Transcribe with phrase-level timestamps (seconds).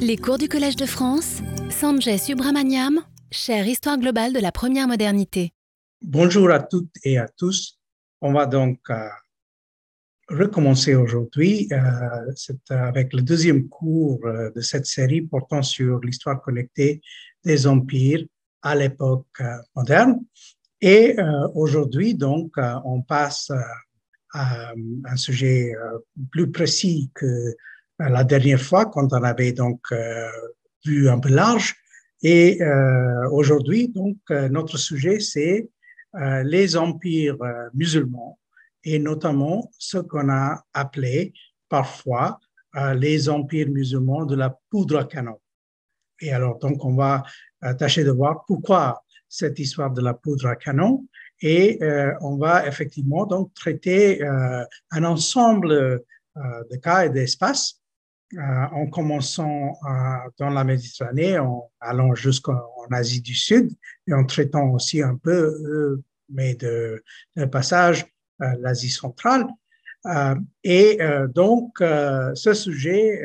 [0.00, 5.52] Les cours du Collège de France, Sanjay Subramaniam, chère Histoire globale de la première modernité.
[6.02, 7.78] Bonjour à toutes et à tous.
[8.20, 9.08] On va donc euh,
[10.28, 12.32] recommencer aujourd'hui euh,
[12.70, 17.02] avec le deuxième cours euh, de cette série portant sur l'histoire connectée
[17.44, 18.24] des empires
[18.62, 19.42] à l'époque
[19.74, 20.24] moderne.
[20.80, 21.16] Et
[21.54, 22.52] aujourd'hui, donc,
[22.84, 23.50] on passe
[24.32, 24.72] à
[25.04, 25.72] un sujet
[26.30, 27.56] plus précis que
[27.98, 30.28] la dernière fois quand on avait donc euh,
[30.84, 31.76] vu un peu large.
[32.22, 35.68] Et euh, aujourd'hui, donc, euh, notre sujet, c'est
[36.42, 37.36] les empires
[37.74, 38.38] musulmans
[38.82, 41.34] et notamment ce qu'on a appelé
[41.68, 42.40] parfois
[42.96, 45.38] les empires musulmans de la poudre à canon.
[46.20, 47.24] Et alors, donc, on va
[47.78, 51.06] tâcher de voir pourquoi cette histoire de la poudre à canon
[51.42, 51.78] et
[52.22, 56.02] on va effectivement donc traiter un ensemble
[56.34, 57.78] de cas et d'espaces
[58.36, 62.60] en commençant euh, dans la Méditerranée, en allant jusqu'en
[62.90, 63.72] Asie du Sud
[64.06, 67.02] et en traitant aussi un peu, euh, mais de,
[67.50, 68.06] passage,
[68.38, 69.46] l'Asie centrale.
[70.62, 70.98] et
[71.34, 73.20] donc, ce sujet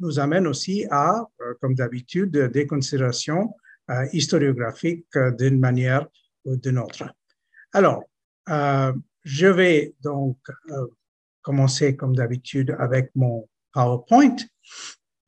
[0.00, 1.26] nous amène aussi à,
[1.60, 3.54] comme d'habitude, des considérations
[4.12, 6.06] historiographiques d'une manière
[6.46, 7.12] ou d'une autre.
[7.72, 8.04] Alors,
[8.46, 10.38] je vais donc
[11.42, 14.36] commencer comme d'habitude avec mon PowerPoint.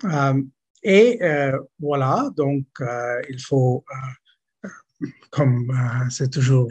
[0.04, 0.42] Euh,
[0.82, 3.84] et euh, voilà, donc euh, il faut,
[5.30, 5.72] comme
[6.10, 6.70] c'est toujours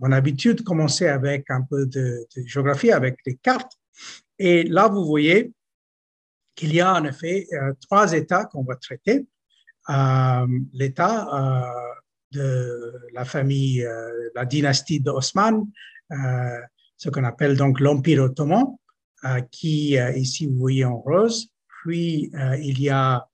[0.00, 3.72] mon habitude, commencer avec un peu de, géographie, avec les cartes.
[4.38, 5.52] Et là, vous voyez
[6.54, 7.46] qu'il y a en effet
[7.80, 9.26] trois États qu'on va traiter.
[10.72, 11.72] L'État
[12.32, 13.86] de la famille,
[14.34, 15.64] la dynastie d'Osman,
[16.10, 18.76] ce qu'on appelle donc l'Empire ottoman,
[19.50, 21.48] qui, euh, ici, vous voyez en rose.
[21.82, 23.26] Puis, euh, il y a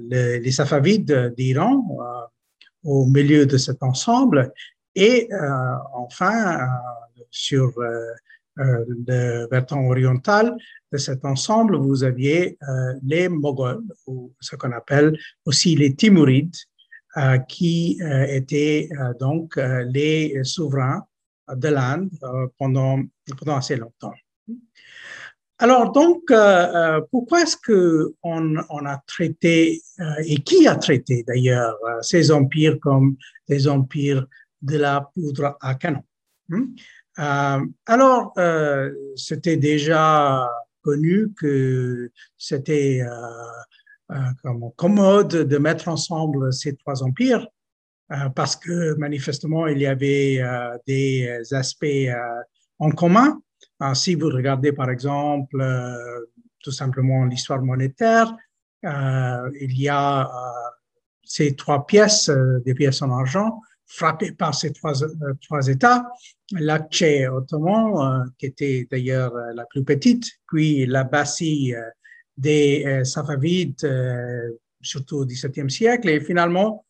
[0.00, 1.82] les Safavides d'Iran
[2.84, 4.52] au milieu de cet ensemble.
[4.94, 5.30] Et
[5.94, 6.58] enfin,
[7.30, 7.72] sur
[8.56, 10.54] le versant oriental
[10.92, 12.58] de cet ensemble, vous aviez
[13.02, 16.56] les Moghols, ou ce qu'on appelle aussi les Timurides,
[17.48, 17.98] qui
[18.28, 21.02] étaient donc les souverains
[21.50, 22.10] de l'Inde
[22.58, 23.00] pendant
[23.56, 24.12] assez longtemps.
[25.62, 31.22] Alors donc, euh, euh, pourquoi est-ce que on, a traité euh, et qui a traité
[31.22, 33.16] d'ailleurs ces empires comme
[33.46, 34.26] des empires
[34.62, 36.02] de la poudre à canon
[36.48, 36.64] hmm?
[37.84, 38.32] Alors,
[39.14, 40.48] c'était déjà
[40.80, 43.02] connu que c'était
[44.76, 47.46] commode de mettre ensemble ces trois empires
[48.34, 50.40] parce que manifestement il y avait
[50.86, 52.08] des aspects
[52.78, 53.42] en commun.
[53.82, 56.26] Ah, si vous regardez par exemple euh,
[56.62, 58.30] tout simplement l'histoire monétaire,
[58.84, 60.70] euh, il y a euh,
[61.24, 62.30] ces trois pièces,
[62.66, 64.92] des pièces en argent, frappées par ces trois,
[65.40, 66.06] trois États,
[66.52, 71.72] l'Akché ottoman, qui était d'ailleurs la plus petite, puis la Bassie
[72.36, 73.88] des Safavides,
[74.82, 76.84] surtout au XVIIe siècle, et finalement,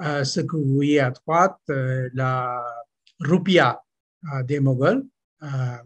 [0.00, 2.62] ce que vous voyez à droite, la
[3.20, 3.82] Rupia
[4.44, 5.15] des Moghols, euh,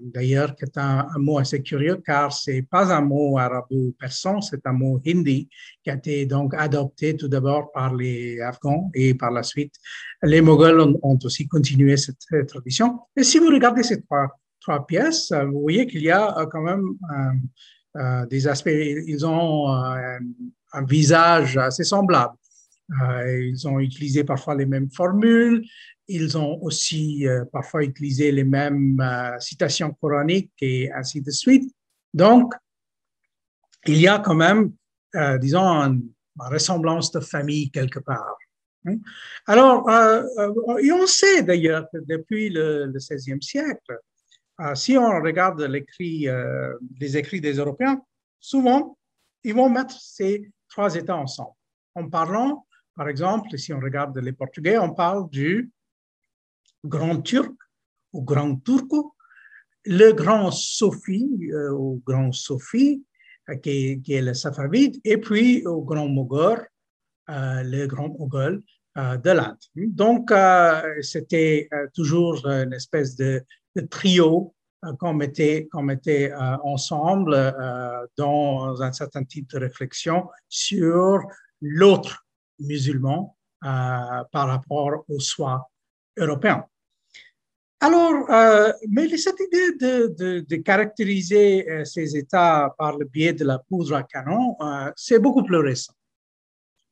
[0.00, 4.72] d'ailleurs, qui est un, mot assez curieux car c'est pas un mot arabo-persan, c'est un
[4.72, 5.48] mot hindi
[5.82, 9.74] qui a été donc adopté tout d'abord par les Afghans et par la suite
[10.22, 13.00] les Moghols ont, aussi continué cette, tradition.
[13.16, 16.84] Et si vous regardez ces trois, pièces, vous voyez qu'il y a euh, quand même
[17.96, 22.34] euh, des aspects, ils ont un visage assez semblable.
[23.26, 25.64] ils ont utilisé parfois les mêmes formules,
[26.10, 31.72] ils ont aussi euh, parfois utilisé les mêmes euh, citations coraniques et ainsi de suite.
[32.12, 32.52] Donc,
[33.86, 34.72] il y a quand même,
[35.14, 38.38] euh, disons, une, ressemblance de famille quelque part.
[38.86, 38.96] Hein.
[39.46, 39.90] Alors,
[40.80, 43.98] et on sait d'ailleurs que depuis le, XVIe siècle,
[44.74, 46.28] si on regarde l'écrit,
[46.98, 48.00] les écrits des Européens,
[48.38, 48.96] souvent,
[49.44, 51.52] ils vont mettre ces trois États ensemble.
[51.94, 52.64] En parlant,
[52.96, 55.70] par exemple, si on regarde les Portugais, on parle du
[56.84, 57.52] grand turc
[58.12, 59.14] ou grand turco,
[59.84, 63.04] le grand Sophie euh, ou grand Sophie,
[63.48, 66.66] euh, qui, est le Safavide, et puis au grand Moghol,
[67.30, 68.62] euh, le grand Moghol
[68.96, 69.56] de l'Inde.
[69.76, 70.32] Donc,
[71.00, 73.42] c'était toujours une espèce de,
[73.88, 74.52] trio
[74.98, 76.32] qu'on mettait, mettait
[76.64, 77.54] ensemble
[78.18, 81.24] dans un certain type de réflexion sur
[81.62, 82.26] l'autre
[82.58, 85.69] musulman par rapport au soi
[86.20, 86.64] européen.
[87.82, 93.58] Alors, euh, mais cette idée de, caractériser euh, ces États par le biais de la
[93.58, 95.94] poudre à canon, euh, c'est beaucoup plus récent.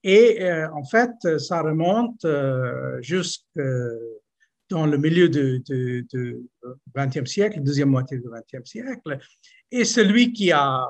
[0.02, 0.40] Et
[0.72, 2.24] en fait, ça remonte
[3.00, 3.42] jusque
[4.70, 5.60] dans le milieu du
[6.94, 9.18] 20e siècle, deuxième moitié du 20e siècle.
[9.72, 10.86] Et celui qui a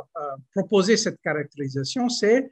[0.55, 2.51] proposé cette caractérisation, c'est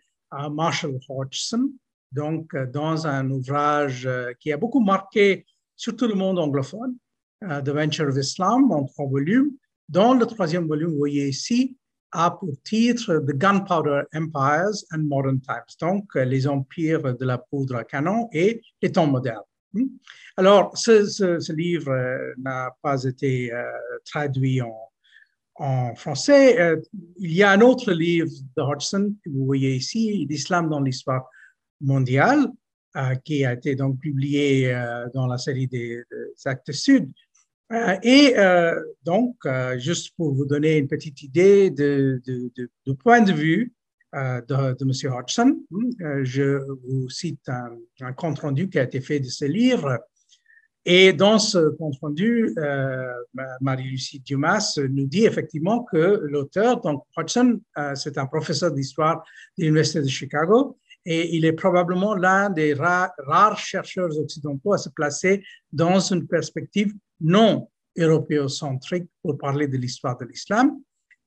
[0.51, 1.71] Marshall Hodgson,
[2.11, 4.09] donc dans un ouvrage
[4.41, 5.45] qui a beaucoup marqué
[5.77, 6.97] surtout le monde anglophone,
[7.45, 9.53] euh, The Venture of Islam en trois volumes.
[9.89, 11.77] Dans le troisième volume, vous voyez ici,
[12.13, 17.39] a pour titre The Gunpowder Empires and Modern Times, donc euh, les empires de la
[17.39, 19.45] poudre à canon et les temps modernes.
[19.75, 19.87] Hmm?
[20.37, 23.53] Alors, ce, livre euh, n'a pas été
[24.05, 24.91] traduit en,
[25.57, 26.79] en français.
[27.17, 31.29] il y a un autre livre de Hodgson que vous voyez ici, L'islam dans l'histoire
[31.81, 32.51] mondiale,
[33.25, 34.73] qui a été donc publié
[35.15, 36.03] dans la série des,
[36.45, 37.11] Actes Sud.
[37.73, 43.21] Euh, et euh, donc, euh, juste pour vous donner une petite idée de, du point
[43.21, 43.73] de vue
[44.13, 45.13] de, de, M.
[45.13, 45.59] Hodgson,
[46.23, 46.59] je
[46.89, 49.99] vous cite un, compte rendu qui a été fait de ce livre.
[50.87, 52.55] Et dans ce compte rendu,
[53.61, 57.61] Marie-Lucie Dumas nous dit effectivement que l'auteur, donc Hodgson,
[57.95, 59.23] c'est un professeur d'histoire
[59.59, 64.91] de l'Université de Chicago, et il est probablement l'un des rares chercheurs occidentaux à se
[64.91, 70.79] placer dans une perspective non européocentrique pour parler de l'histoire de l'islam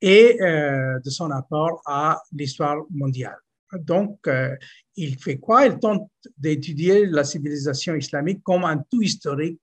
[0.01, 3.37] et euh, de son apport à l'histoire mondiale.
[3.73, 4.55] Donc, euh,
[4.95, 5.65] il fait quoi?
[5.65, 9.61] Il tente d'étudier la civilisation islamique comme un tout historique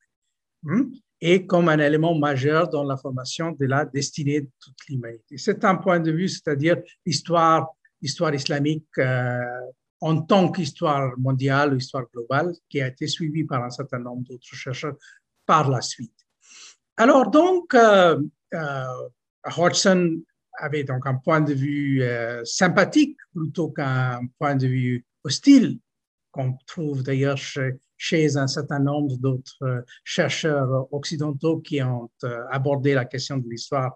[0.68, 0.88] hein,
[1.20, 5.36] et comme un élément majeur dans la formation de la destinée de toute l'humanité.
[5.36, 7.68] C'est un point de vue, c'est-à-dire l'histoire,
[8.00, 9.40] l'histoire islamique euh,
[10.00, 14.24] en tant qu'histoire mondiale ou histoire globale, qui a été suivie par un certain nombre
[14.24, 14.96] d'autres chercheurs
[15.46, 16.12] par la suite.
[16.96, 18.20] Alors donc, euh,
[18.54, 19.08] euh,
[19.56, 20.18] Hodgson
[20.58, 25.78] avait donc un point de vue euh, sympathique plutôt qu'un point de vue hostile,
[26.30, 32.10] qu'on trouve d'ailleurs chez, un certain nombre d'autres chercheurs occidentaux qui ont
[32.50, 33.94] abordé la question de l'histoire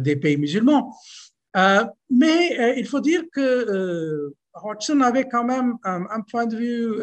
[0.00, 0.94] des pays musulmans.
[2.08, 7.00] mais il faut dire que Hodgson avait quand même un point de vue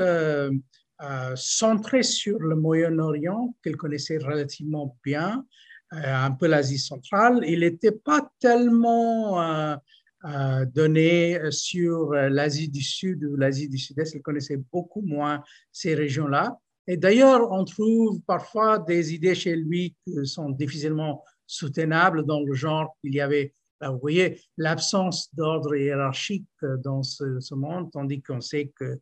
[0.99, 5.45] euh, centré sur le Moyen-Orient, qu'il connaissait relativement bien,
[5.93, 7.43] euh, un peu l'Asie centrale.
[7.45, 14.15] Il n'était pas tellement euh, donné sur l'Asie du Sud ou l'Asie du Sud-Est.
[14.15, 16.57] Il connaissait beaucoup moins ces régions-là.
[16.87, 22.53] Et d'ailleurs, on trouve parfois des idées chez lui qui sont difficilement soutenables dans le
[22.53, 26.47] genre qu'il y avait vous voyez l'absence d'ordre hiérarchique
[26.83, 28.99] dans ce, monde, tandis qu'on sait que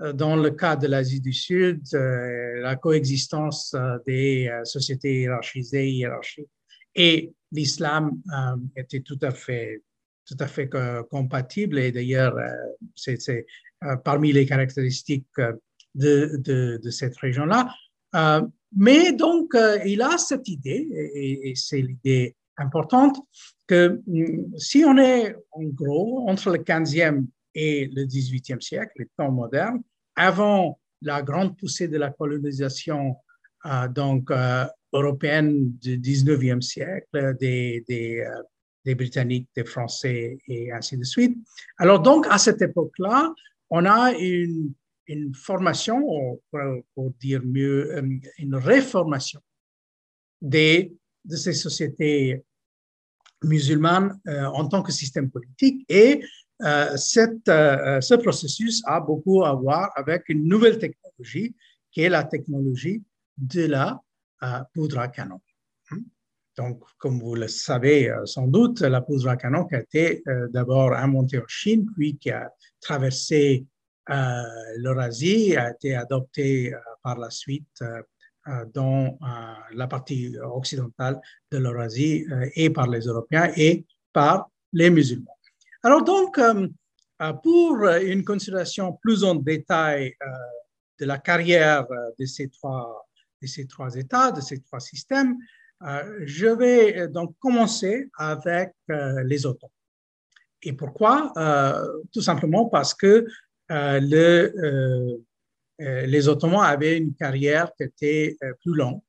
[0.00, 5.90] euh, dans le cas de l'Asie du Sud, euh, la coexistence euh, des sociétés hiérarchisées,
[5.90, 6.50] hiérarchiques
[6.94, 8.20] et l'islam
[8.76, 9.82] était tout à fait,
[10.26, 10.68] tout à fait
[11.10, 11.78] compatible.
[11.78, 12.36] Et d'ailleurs,
[12.96, 13.46] c'est
[14.04, 15.26] parmi les caractéristiques
[15.94, 17.72] de cette région-là.
[18.76, 19.54] mais donc,
[19.86, 23.16] il a cette idée, et, et c'est l'idée importante,
[23.66, 29.08] que mm, si on est en gros entre le 15e et le 18e siècle, les
[29.16, 29.82] temps modernes,
[30.16, 33.16] avant la grande poussée de la colonisation
[33.66, 38.42] euh, donc, euh, européenne du 19e siècle, des, des, euh,
[38.84, 41.36] des, Britanniques, des Français et ainsi de suite.
[41.78, 43.34] Alors donc, à cette époque-là,
[43.70, 44.72] on a une,
[45.06, 46.60] une formation, pour,
[46.94, 49.40] pour, dire mieux, une réformation
[50.40, 52.44] des, de ces sociétés
[53.44, 56.22] musulmanes en tant que système politique et
[56.62, 61.54] euh, cette, euh, ce processus a beaucoup à voir avec une nouvelle technologie
[61.92, 63.02] qui est la technologie
[63.36, 64.00] de la
[64.42, 65.40] euh, poudre à canon.
[66.56, 70.92] Donc, comme vous le savez sans doute, la poudre à canon qui a été d'abord
[70.92, 73.64] inventée en Chine, puis qui a traversé
[74.08, 77.84] l'Eurasie, a été adoptée par la suite
[78.72, 79.18] dans
[79.72, 82.24] la partie occidentale de l'Eurasie
[82.54, 85.38] et par les Européens et par les musulmans.
[85.82, 86.68] Alors donc, euh,
[87.22, 90.26] euh, pour une considération plus en détail euh,
[91.00, 91.86] de la carrière
[92.18, 93.06] de ces trois,
[93.40, 95.36] de ces trois États, de ces trois systèmes,
[96.24, 99.70] je vais donc commencer avec les Ottomans.
[100.62, 101.32] Et pourquoi?
[102.12, 103.24] Tout simplement parce que
[103.68, 105.22] le,
[105.78, 109.00] les Ottomans avaient une carrière qui était plus longue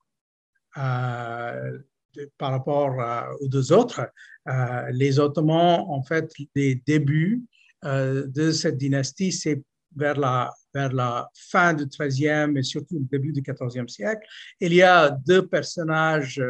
[2.38, 2.96] par rapport
[3.42, 4.02] aux deux autres.
[4.48, 7.44] Euh, les Ottomans, en fait, les débuts
[7.86, 9.62] euh, de cette dynastie, c'est
[9.96, 14.26] vers la, vers la fin du XIIIe et surtout le début du XIVe siècle.
[14.60, 16.42] Il y a deux personnages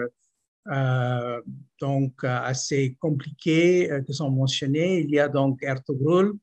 [0.68, 1.42] euh,
[1.80, 5.00] donc assez compliqués qui sont mentionnés.
[5.00, 6.34] Il y a donc Ertugrul,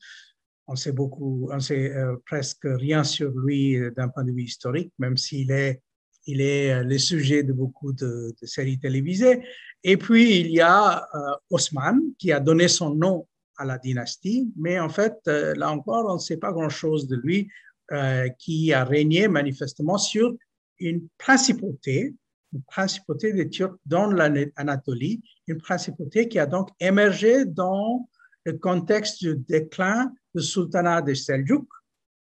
[0.67, 1.93] on sait beaucoup, on sait
[2.25, 5.83] presque rien sur lui d'un point de vue historique, même s'il est
[6.29, 9.45] il est le sujet de beaucoup de, séries télévisées.
[9.85, 11.07] Et puis, il y a
[11.51, 16.07] Osman, qui a donné son nom à la dynastie, mais en fait, euh, là encore,
[16.11, 17.49] on ne sait pas grand-chose de lui,
[17.93, 20.35] euh, qui a régné manifestement sur
[20.79, 22.15] une principauté,
[22.53, 28.09] une principauté des Turcs dans l'Anatolie, une principauté qui a donc émergé dans
[28.45, 31.67] le contexte du déclin du sultanat de Seljuk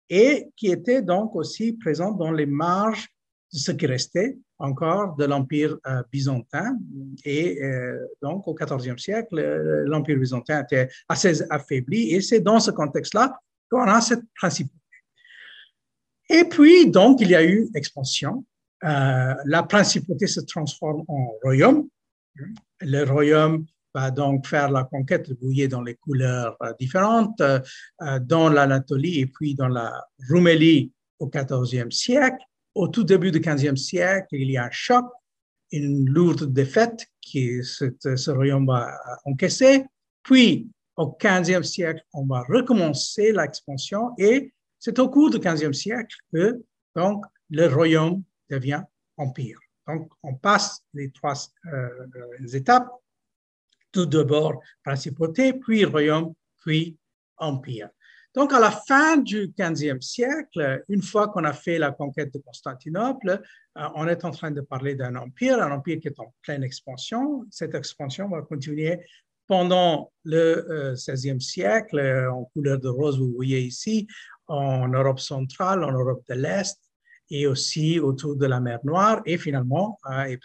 [0.09, 3.09] et qui était donc aussi présente dans les marges
[3.53, 6.79] de ce qui restait encore de l'Empire euh, byzantin.
[7.25, 12.15] Et euh, donc, au XIVe siècle, euh, l'Empire byzantin était assez affaibli.
[12.15, 13.39] Et c'est dans ce contexte-là
[13.71, 14.79] qu'on a cette principauté.
[16.31, 18.45] Et puis, donc, il y a eu expansion.
[18.83, 21.89] la principauté se transforme en royaume.
[22.81, 27.41] Le royaume va donc faire la conquête, vous voyez, dans les couleurs différentes,
[28.23, 29.93] dans l'Anatolie et puis dans la
[30.29, 35.07] Roumélie au XIVe siècle au tout début du 15e siècle, il y a un choc,
[35.71, 38.91] une lourde défaite que ce royaume va
[39.25, 39.85] encaisser.
[40.23, 46.17] Puis, au 15e siècle, on va recommencer l'expansion et c'est au cours du 15e siècle
[46.33, 46.63] que
[46.95, 48.83] donc, le royaume devient
[49.17, 49.59] empire.
[49.89, 51.35] Donc, on passe les trois
[51.73, 52.07] euh,
[52.53, 52.89] étapes.
[53.95, 56.99] Tout d'abord, principauté, puis royaume, puis
[57.37, 57.89] empire.
[58.35, 62.41] Donc, à la fin du 15e siècle, une fois qu'on a fait la conquête de
[62.41, 63.41] Constantinople,
[63.79, 66.65] euh, on est en train de parler d'un empire, un empire qui est en pleine
[66.65, 67.47] expansion.
[67.51, 68.99] Cette expansion va continuer
[69.47, 74.09] pendant le 16e euh, siècle, euh, en couleur de rose, vous voyez ici,
[74.49, 76.81] en Europe centrale, en Europe de l'Est,
[77.31, 79.99] et aussi autour de la mer Noire, et finalement,
[80.29, 80.39] et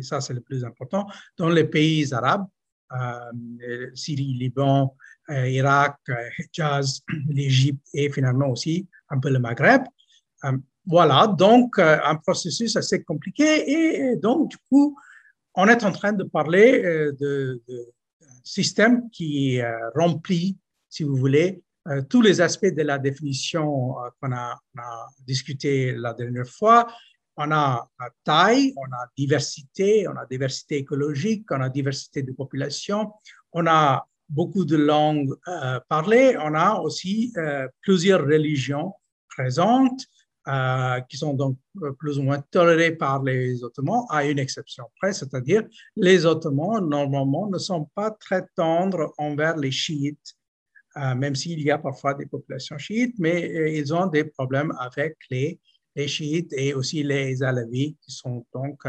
[0.00, 2.46] ça c'est le plus important, dans les pays arabes,
[3.94, 4.94] Syrie, Liban,
[5.30, 5.98] euh, Irak,
[6.38, 9.82] Hijaz, euh, l'Égypte et finalement aussi un peu le Maghreb.
[10.44, 14.96] Euh, voilà, donc un processus assez compliqué et donc du coup,
[15.56, 16.80] on est en train de parler
[17.18, 17.60] de,
[18.44, 19.60] système qui
[19.96, 20.56] remplit,
[20.88, 21.60] si vous voulez,
[22.08, 26.86] tous les aspects de la définition qu'on a, a, discuté la dernière fois.
[27.36, 27.88] On a
[28.24, 33.12] taille, on a diversité, on a diversité écologique, on a diversité de population,
[33.52, 38.92] on a beaucoup de langues euh, parlées, on a aussi euh, plusieurs religions
[39.28, 40.00] présentes
[40.48, 41.58] euh, qui sont donc
[41.98, 45.64] plus ou moins tolérées par les Ottomans, à une exception près, c'est-à-dire
[45.96, 50.34] les Ottomans, normalement, ne sont pas très tendres envers les chiites,
[50.94, 55.60] même s'il y a parfois des populations chiites, mais ils ont des problèmes avec les,
[55.96, 58.82] les chiites et aussi les alavis, qui sont donc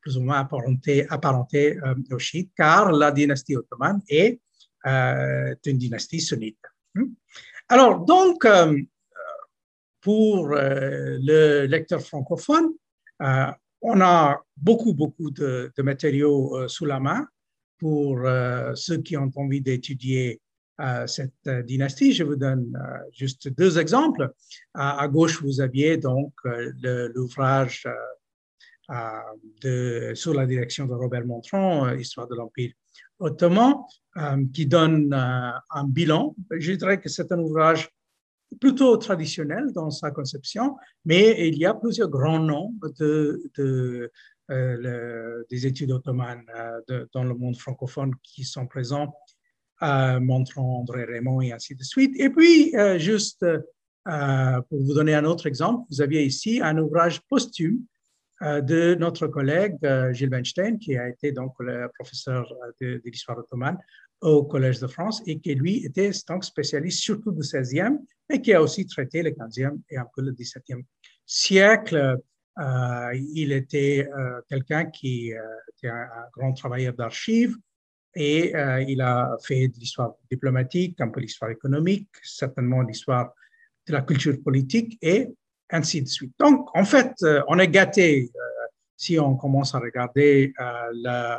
[0.00, 1.78] plus ou moins apparentés, apparentés
[2.10, 4.40] aux chiites, car la dynastie ottomane est
[4.86, 6.58] euh, une dynastie sunnite.
[6.94, 7.12] Hmm?
[7.68, 8.74] Alors, donc, euh,
[10.00, 12.70] pour euh, le lecteur francophone,
[13.82, 17.28] on a beaucoup, beaucoup de, matériaux sous la main
[17.78, 18.26] pour
[18.74, 20.40] ceux qui ont envie d'étudier
[21.06, 22.12] cette dynastie.
[22.12, 22.72] Je vous donne
[23.12, 24.32] juste deux exemples.
[24.74, 27.86] À, gauche, vous aviez donc l'ouvrage
[28.88, 32.72] sous la direction de Robert Montron, Histoire de l'Empire
[33.20, 33.74] ottoman,
[34.16, 36.34] euh, qui donne euh, un bilan.
[36.50, 37.88] Je dirais que c'est un ouvrage
[38.58, 43.40] plutôt traditionnel dans sa conception, mais il y a plusieurs grands noms de,
[44.50, 46.44] euh, des études ottomanes
[47.12, 49.14] dans le monde francophone qui sont présents,
[49.82, 52.14] montrant André Raymond et ainsi de suite.
[52.18, 53.44] Et puis, juste
[54.04, 57.84] pour vous donner un autre exemple, vous aviez ici un ouvrage posthume
[58.42, 63.02] euh, de notre collègue euh, Gilles Weinstein, qui a été donc le professeur euh, de,
[63.04, 63.76] l'histoire ottomane
[64.22, 67.98] au Collège de France et qui, lui, était donc spécialiste surtout du 16e,
[68.30, 70.84] mais qui a aussi traité le 15e et un peu le 17e
[71.26, 72.16] siècle.
[73.14, 74.06] il était
[74.48, 75.32] quelqu'un qui
[75.76, 77.56] était un, grand travailleur d'archives
[78.14, 78.52] et
[78.88, 83.32] il a fait de l'histoire diplomatique, un peu l'histoire économique, certainement l'histoire
[83.86, 85.28] de la culture politique et
[85.70, 86.32] ainsi de suite.
[86.38, 88.40] Donc, en fait, euh, on est gâté euh,
[88.96, 91.38] si on commence à regarder euh,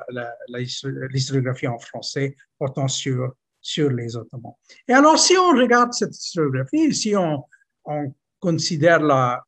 [1.10, 4.54] l'historiographie en français portant sur, sur les Ottomans.
[4.88, 7.44] Et alors, si on regarde cette historiographie, si on,
[7.86, 9.44] on considère la,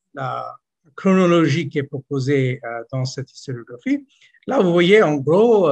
[0.95, 2.61] chronologie qui est proposée
[2.91, 4.05] dans cette historiographie,
[4.45, 5.67] là, vous voyez en gros,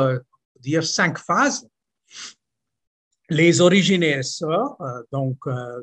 [0.61, 1.67] dire cinq phases.
[3.29, 4.77] les origines ça,
[5.11, 5.37] donc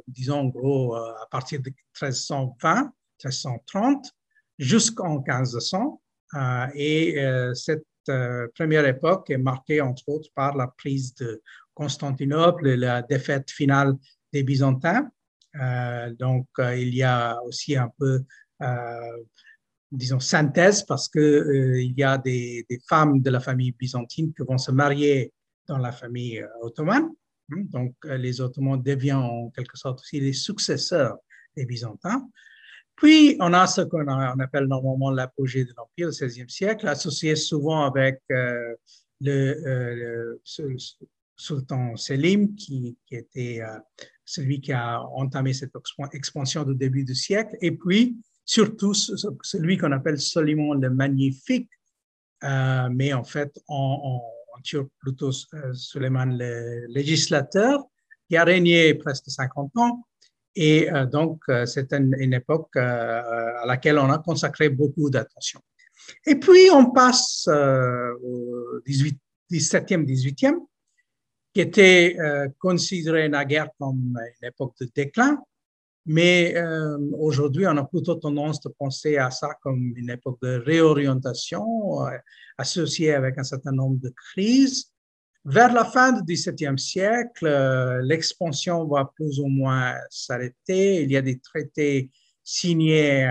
[0.07, 2.93] disons en gros à partir de 1320,
[3.25, 4.13] 1330
[4.59, 6.01] jusqu'en 1500.
[6.75, 7.17] et
[7.55, 7.87] cette
[8.55, 11.43] première époque est marquée entre autres par la prise de
[11.75, 13.95] Constantinople et la défaite finale
[14.33, 15.09] des Byzantins.
[16.19, 18.25] donc il y a aussi un peu
[19.91, 24.43] disons, synthèse parce qu'il euh, il y a des, femmes de la famille byzantine qui
[24.43, 25.33] vont se marier
[25.67, 27.09] dans la famille euh, ottomane.
[27.53, 27.63] Hein.
[27.71, 31.17] Donc, euh, les Ottomans deviennent en quelque sorte aussi les successeurs
[31.57, 32.29] des Byzantins.
[32.95, 37.85] Puis, on a ce qu'on appelle normalement l'apogée de l'Empire, du XVIe siècle, associé souvent
[37.85, 38.77] avec le,
[39.21, 40.41] le,
[41.37, 43.61] sultan Selim, qui, qui était
[44.25, 45.71] celui qui a entamé cette
[46.13, 47.57] expansion du début du siècle.
[47.61, 48.17] Et puis,
[48.49, 51.69] surtout celui qu'on appelle Soliman le Magnifique,
[52.43, 54.21] euh, mais en fait, en,
[54.65, 57.85] turc, plutôt euh, le législateur,
[58.29, 60.05] qui a régné presque 50 ans.
[60.57, 65.61] Et euh, donc, c'est une, époque à laquelle on a consacré beaucoup d'attention.
[66.27, 69.19] Et puis, on passe au 18,
[69.51, 70.55] 17e, 18e,
[71.53, 72.17] qui était
[72.59, 75.39] considéré naguère comme une époque de déclin,
[76.09, 80.57] mais euh, aujourd'hui, on a plutôt tendance de penser à ça comme une époque de
[80.65, 82.17] réorientation euh,
[82.57, 84.91] associée avec un certain nombre de crises.
[85.45, 91.03] Vers la fin du XVIIe siècle, euh, l'expansion va plus ou moins s'arrêter.
[91.03, 92.11] Il y a des traités
[92.43, 93.31] signés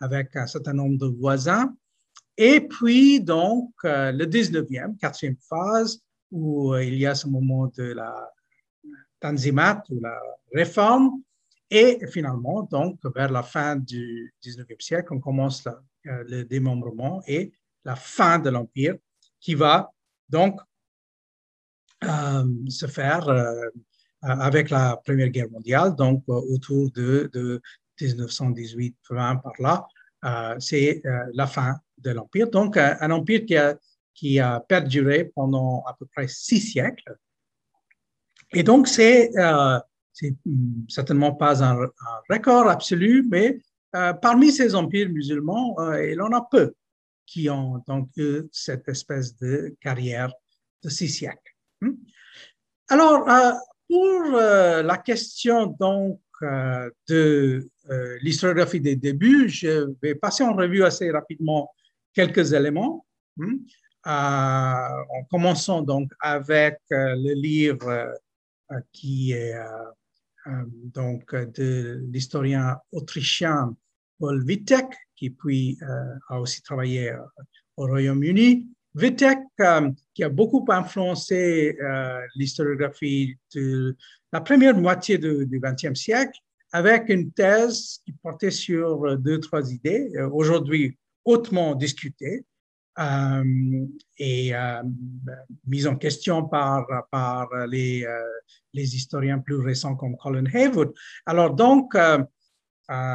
[0.00, 1.74] avec un certain nombre de voisins.
[2.38, 8.32] Et puis, donc, le 19e, quatrième phase, où il y a ce moment de la
[9.20, 10.18] tanzimat ou la
[10.54, 11.20] réforme,
[11.74, 17.50] et finalement, donc, vers la fin du 19e siècle, on commence euh, le démembrement et
[17.86, 18.96] la fin de l'Empire
[19.40, 19.90] qui va
[20.28, 20.60] donc
[22.04, 23.70] euh, se faire euh,
[24.20, 27.60] avec la Première Guerre mondiale, donc autour de,
[27.98, 28.94] 1918-20
[29.40, 30.58] par là.
[30.58, 31.02] c'est
[31.32, 32.50] la fin de l'Empire.
[32.50, 33.76] Donc, un, empire qui a,
[34.14, 37.16] qui a perduré pendant à peu près six siècles.
[38.52, 39.30] Et donc, c'est
[40.12, 41.88] c'est hmm, certainement pas un,
[42.28, 43.58] record absolu, mais
[43.94, 46.74] euh, parmi ces empires musulmans, euh, il en a peu
[47.26, 50.32] qui ont donc eu cette espèce de carrière
[50.82, 51.54] de six siècles.
[51.80, 51.92] Hmm.
[52.88, 53.52] Alors, euh,
[53.88, 56.20] pour la question donc
[57.08, 57.68] de
[58.22, 61.70] l'historiographie des débuts, je vais passer en revue assez rapidement
[62.14, 63.06] quelques éléments.
[63.36, 63.58] Hmm.
[64.04, 68.14] en commençant donc avec le livre
[68.92, 69.90] qui est euh,
[70.94, 73.74] donc de l'historien autrichien
[74.18, 77.18] Paul Wittek, qui puis euh, a aussi travaillé euh,
[77.76, 78.66] au Royaume-Uni.
[78.94, 79.38] Wittek,
[80.12, 81.78] qui a beaucoup influencé
[82.36, 83.96] l'historiographie de
[84.30, 86.38] la première moitié du XXe siècle,
[86.72, 92.51] avec une thèse qui portait sur deux, trois idées, aujourd'hui hautement discutées, euh,
[92.98, 94.82] et euh,
[95.66, 98.06] mise en question par, euh, les
[98.74, 100.92] historiens plus récents comme Colin Haywood.
[101.26, 102.18] Alors donc, euh,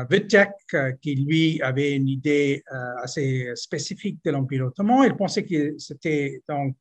[0.10, 0.50] Wittek,
[1.02, 2.64] qui lui avait une idée
[3.04, 6.78] assez spécifique de l'Empire ottoman, il pensait que c'était donc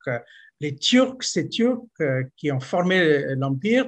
[0.61, 1.83] les Turcs, ces Turcs
[2.37, 3.87] qui ont formé l'Empire,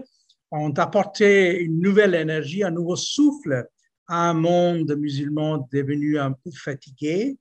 [0.50, 3.66] ont apporté une nouvelle énergie, un nouveau souffle
[4.08, 7.38] à un monde musulman devenu un peu fatigué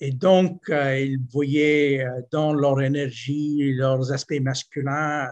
[0.00, 5.28] et donc, euh, ils voyaient euh, dans leur énergie, leurs aspects masculins,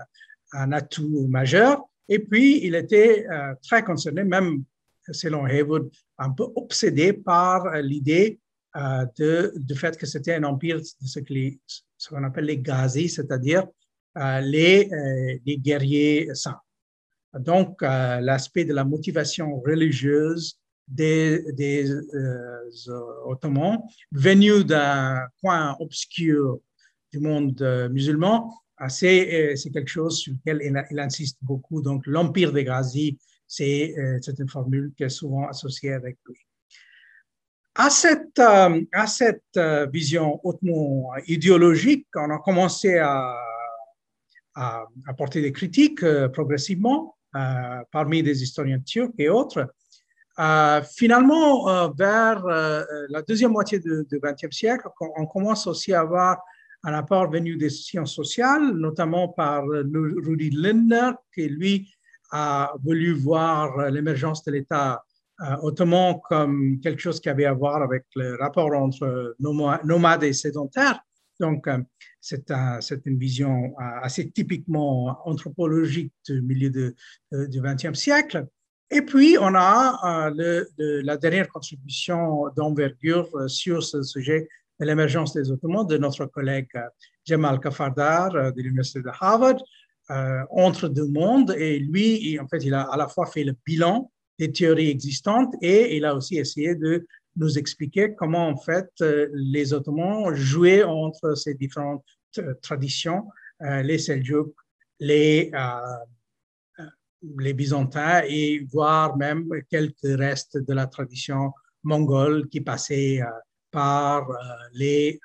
[0.53, 1.85] un atout majeur.
[2.09, 4.65] Et puis, il était euh, très concerné, même
[5.13, 8.41] selon Haywood, un peu obsédé par l'idée
[8.75, 13.67] de, du fait que c'était un empire de ce qu'on appelle les gazis, c'est-à-dire
[14.17, 14.91] les,
[15.47, 16.61] les guerriers saints.
[17.39, 22.71] Donc, l'aspect de la motivation religieuse des, euh,
[23.25, 26.61] Ottomans venus d'un coin obscur
[27.13, 31.83] du monde euh, musulman, euh, c'est quelque chose sur lequel il, insiste beaucoup.
[31.83, 33.95] Donc, l'empire des Ghazis, c'est
[34.39, 36.37] une formule qui est souvent associée avec lui.
[37.75, 39.59] À cette, à cette
[39.93, 43.39] vision hautement idéologique, on a commencé à,
[44.55, 47.17] à apporter des critiques progressivement
[47.93, 49.71] parmi des historiens turcs et autres.
[50.39, 56.01] Euh, finalement, euh, vers euh, la deuxième moitié du XXe siècle, on commence aussi à
[56.01, 56.39] avoir
[56.85, 61.91] un apport venu des sciences sociales, notamment par Rudy Lindner, qui lui
[62.31, 65.03] a voulu voir l'émergence de l'État
[65.63, 71.01] ottoman comme quelque chose qui avait à voir avec le rapport entre nomades et sédentaires.
[71.41, 71.69] Donc,
[72.21, 72.51] c'est
[73.07, 78.47] une vision assez typiquement anthropologique du milieu du XXe siècle.
[78.91, 85.51] Et puis, on a le, la dernière contribution d'envergure sur ce sujet de l'émergence des
[85.51, 86.69] Ottomans de notre collègue
[87.25, 89.57] Jamal Kafardar de l'Université de Harvard,
[90.51, 91.53] entre deux mondes.
[91.59, 95.55] Et lui, en fait, il a à la fois fait le bilan des théories existantes
[95.63, 100.83] et il a aussi essayé de nous expliquer comment en fait euh, les Ottomans jouaient
[100.83, 102.05] entre ces différentes
[102.39, 103.29] euh, traditions,
[103.63, 104.55] euh, les Seljouks,
[105.01, 105.51] les,
[107.39, 113.21] les Byzantins et voire même quelques restes de la tradition mongole qui passaient
[113.71, 114.27] par
[114.73, 115.21] les,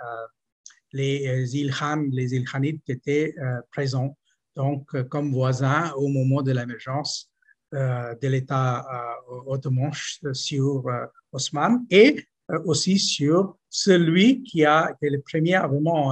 [0.93, 3.33] les Ilkhan, les Ilkhanides qui étaient
[3.71, 4.17] présents.
[4.55, 7.31] Donc comme voisins au moment de l'émergence
[7.73, 8.85] euh, de l'État
[9.31, 9.93] euh, ottoman
[10.33, 12.25] sur euh, Osman et
[12.65, 16.11] aussi sur celui qui, a, qui est le premier à vraiment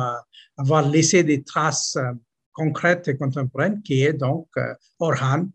[0.55, 1.97] avoir laissé des traces
[2.53, 4.47] concrètes et contemporaines, qui est donc
[4.99, 5.49] Orhan,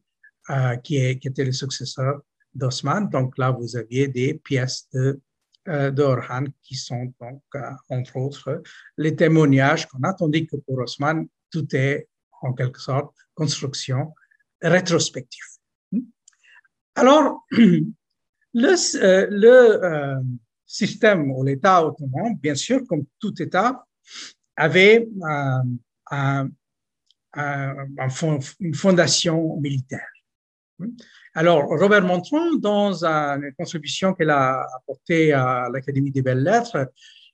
[0.83, 2.21] qui, est, qui était le successeur
[2.55, 3.09] d'Osman.
[3.09, 5.21] Donc là, vous aviez des pièces de
[5.67, 7.43] d'Orhan qui sont donc,
[7.89, 8.63] entre autres,
[8.99, 12.07] les témoignages qu'on a, tandis que pour Osman, tout est
[12.43, 14.13] en quelque sorte construction
[14.61, 15.45] rétrospective.
[16.95, 20.21] Alors, le, euh, le euh,
[20.67, 23.85] système ou l'État ottoman, bien sûr, comme tout État,
[24.57, 25.09] avait
[26.13, 26.45] euh,
[28.61, 30.09] une fondation militaire.
[31.35, 36.91] Alors, Robert Montron, dans une contribution qu'il a apportée à l'Académie des belles lettres,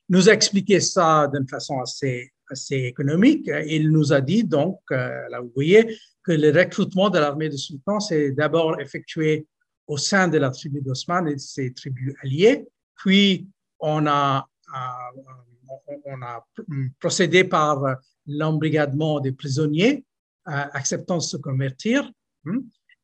[0.09, 3.51] nous a expliqué ça d'une façon assez, assez économique.
[3.67, 8.01] Il nous a dit, donc, là vous voyez, que le recrutement de l'armée de sultan
[8.01, 9.47] s'est d'abord effectué
[9.87, 12.67] au sein de la tribu d'Osman et de ses tribus alliées.
[12.97, 13.49] Puis,
[13.81, 15.27] on a, euh,
[16.99, 20.05] procédé par l'embrigadement des prisonniers
[20.49, 22.11] euh, acceptant de se convertir.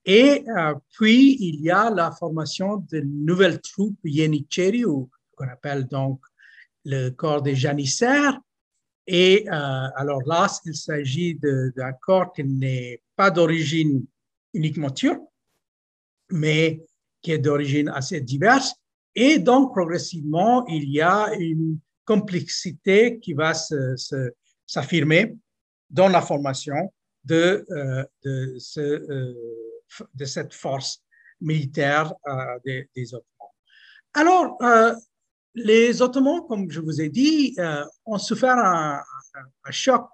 [0.06, 6.20] Et euh, puis, il y a la formation de nouvelles troupes Yenicheri, qu'on appelle donc
[6.84, 8.40] le corps des janissaires,
[9.06, 14.04] et euh, alors là, il s'agit d'un corps qui n'est pas d'origine
[14.52, 15.22] uniquement turque,
[16.30, 16.84] mais
[17.22, 18.74] qui est d'origine assez diverse.
[19.14, 23.52] Et donc, progressivement, il y a une complexité qui va
[24.66, 25.36] s'affirmer
[25.88, 26.92] dans la formation
[27.24, 29.34] de, euh, de, ce, euh,
[30.14, 31.02] de, cette force
[31.40, 32.12] militaire
[32.64, 33.52] des, des, Ottomans.
[34.14, 34.58] Alors,
[35.56, 39.02] les Ottomans, comme je vous ai dit, euh, ont souffert un,
[39.70, 40.06] choc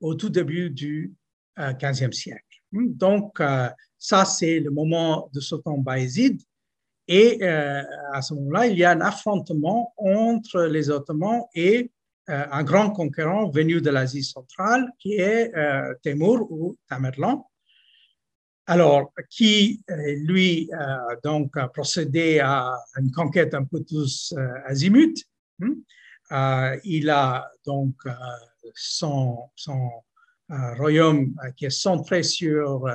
[0.00, 1.14] au tout début du
[1.58, 2.62] XVe euh, siècle.
[2.72, 6.40] Donc, euh, ça, c'est le moment de Sultan Bayezid.
[7.08, 11.92] Et à ce moment-là, il y a un affrontement entre les Ottomans et
[12.26, 15.52] un grand conquérant venu de l'Asie centrale, qui est
[16.02, 17.48] Temur ou Tamerlan
[18.66, 24.48] alors qui euh, lui euh, donc a procédé à une conquête un peu tous euh,
[24.66, 25.24] azimut.
[25.62, 26.76] Hein.
[26.84, 27.94] il a donc
[28.74, 29.90] son, son
[30.50, 32.86] royaume qui est centré sur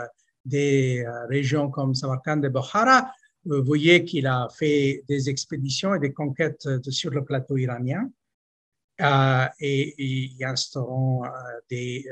[0.46, 3.12] des régions comme Samarkand et Bokhara.
[3.46, 8.12] Vous voyez qu'il a fait des expéditions et des conquêtes sur le plateau iranien
[9.60, 11.24] et, il instaurant
[11.68, 12.06] des,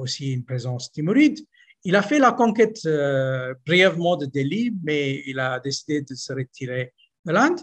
[0.00, 1.38] aussi une présence timoride.
[1.84, 6.32] Il a fait la conquête euh, brièvement de Delhi, mais il a décidé de se
[6.32, 6.94] retirer
[7.26, 7.60] de l'Inde.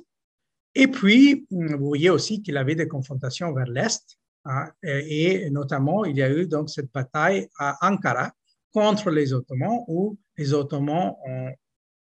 [0.76, 6.18] Et puis, vous voyez aussi qu'il avait des confrontations vers l'Est, hein, et, notamment, il
[6.18, 8.32] y a eu donc cette bataille à Ankara
[8.72, 11.52] contre les Ottomans, où les Ottomans ont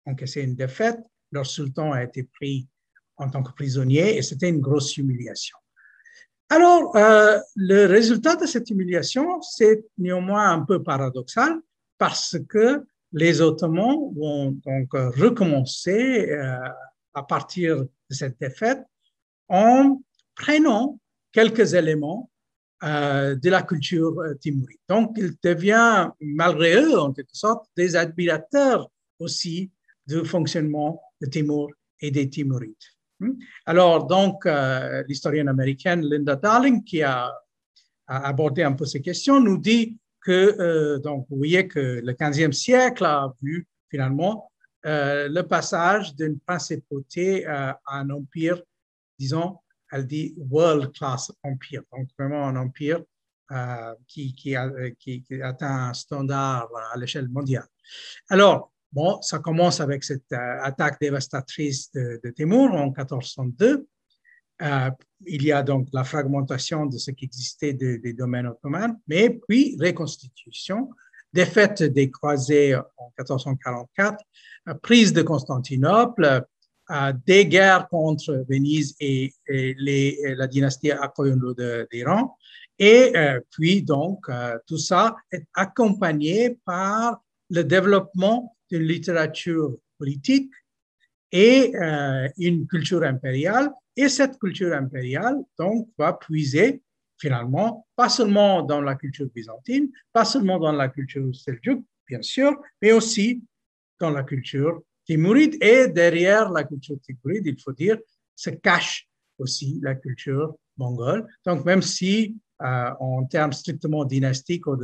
[0.06, 1.00] encaissé une défaite,
[1.32, 2.68] leur sultan a été pris
[3.18, 5.58] en tant que prisonnier, et c'était une grosse humiliation.
[6.50, 11.60] Alors, euh, le résultat de cette humiliation, c'est néanmoins un peu paradoxal,
[11.98, 16.58] parce que les Ottomans vont donc recommencer euh,
[17.14, 18.84] à partir de cette défaite
[19.48, 20.02] en
[20.36, 21.00] prenant
[21.32, 22.30] quelques éléments
[22.84, 24.78] euh, de la culture euh, timouride.
[24.88, 29.72] Donc, il devient, malgré eux, en quelque sorte, des admirateurs aussi
[30.06, 31.70] du fonctionnement de Timur
[32.02, 32.76] et des Timurides.
[33.20, 33.32] Hmm?
[33.66, 34.48] Alors, donc,
[35.08, 37.34] l'historienne américaine Linda Darling, qui a,
[38.06, 39.98] abordé un peu ces questions, nous dit
[40.32, 44.52] euh, donc, vous voyez que le 15e siècle a vu finalement
[44.86, 48.62] euh, le passage d'une principauté à un empire,
[49.20, 49.58] disons,
[49.92, 53.02] elle dit world class empire, donc vraiment un empire
[53.52, 54.56] euh, qui,
[55.42, 57.68] atteint un standard à l'échelle mondiale.
[58.30, 63.88] Alors, bon, ça commence avec cette attaque dévastatrice de, de Timur en 1402.
[64.60, 69.78] Il y a donc la fragmentation de ce qui existait des domaines ottomans, mais puis
[69.80, 70.90] reconstitution,
[71.34, 74.18] défaite des croisés en 1444,
[74.82, 76.44] prise de Constantinople,
[77.26, 81.54] des guerres contre Venise et, la dynastie Akoyunlu
[81.92, 82.36] d'Iran.
[82.80, 90.52] Et euh, puis, donc, euh, tout ça est accompagné par le développement d'une littérature politique
[91.32, 93.72] et euh, une culture impériale.
[93.98, 96.82] Et cette culture impériale, donc, va puiser
[97.20, 102.56] finalement, pas seulement dans la culture byzantine, pas seulement dans la culture seljuk, bien sûr,
[102.82, 103.44] mais aussi
[104.00, 105.58] dans la culture timouride.
[105.62, 107.98] Et derrière la culture timouride, il faut dire,
[108.36, 109.08] se cache
[109.40, 111.28] aussi la culture mongole.
[111.46, 114.78] Donc, même si euh, en termes strictement dynastiques ou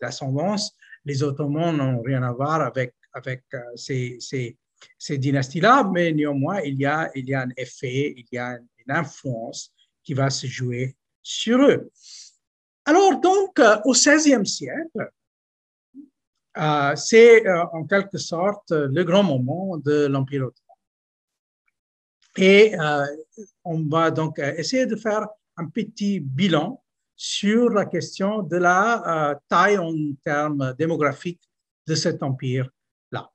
[0.00, 4.56] d'ascendance, les Ottomans n'ont rien à voir avec, avec euh, ces, ces,
[4.98, 8.58] ces dynasties-là, mais néanmoins, il y, a, il y a un effet, il y a
[8.58, 11.90] une influence qui va se jouer sur eux.
[12.84, 15.10] Alors, donc, euh, au XVIe siècle,
[16.96, 20.76] c'est en quelque sorte le grand moment de l'Empire ottoman.
[22.36, 22.74] Et
[23.64, 26.82] on va donc essayer de faire un petit bilan
[27.22, 29.92] sur la question de la euh, taille en
[30.24, 31.50] termes démographiques
[31.86, 33.30] de cet empire-là.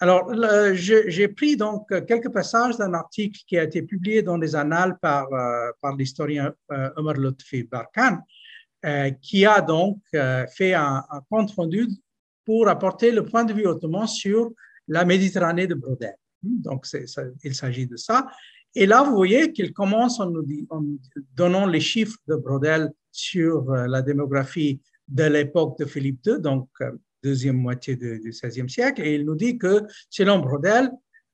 [0.00, 0.32] Alors,
[0.74, 5.30] j'ai pris donc quelques passages d'un article qui a été publié dans les annales par,
[5.32, 8.18] euh, par l'historien euh, Omar Lutfi Barkan,
[9.20, 9.98] qui a donc
[10.56, 11.86] fait un, compte rendu
[12.46, 14.52] pour apporter le point de vue ottoman sur
[14.88, 16.16] la Méditerranée de Brodel.
[16.42, 16.62] Hmm?
[16.62, 16.86] Donc,
[17.44, 18.26] il s'agit de ça.
[18.74, 20.46] Et là, vous voyez qu'il commence en nous,
[21.34, 26.68] donnant les chiffres de Brodel sur euh, la démographie de l'époque de Philippe II, donc
[26.80, 30.90] euh, deuxième moitié du XVIe siècle, et il nous dit que selon Brodel,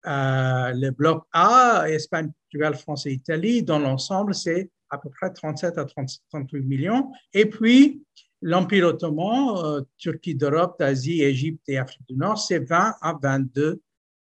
[0.07, 5.33] euh, le bloc A, Espagne, Portugal, France et Italie, dans l'ensemble, c'est à peu près
[5.33, 7.11] 37 à 38 millions.
[7.33, 8.03] Et puis,
[8.41, 13.81] l'Empire ottoman, Turquie d'Europe, d'Asie, Égypte et Afrique du Nord, c'est 20 à 22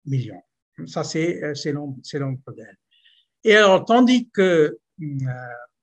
[0.05, 0.41] millions.
[0.85, 2.77] Ça, c'est selon, selon Brodel.
[3.43, 5.15] Et alors, tandis que euh,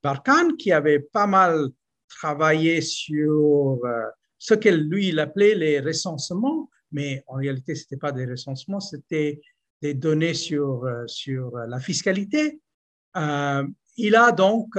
[0.01, 1.67] Barkhane, qui avait pas mal
[2.07, 4.05] travaillé sur euh,
[4.41, 9.39] ce que lui, appelait les recensements, mais en réalité, ce n'était pas des recensements, c'était
[9.83, 12.59] des données sur, euh, sur la fiscalité.
[13.97, 14.69] il a donc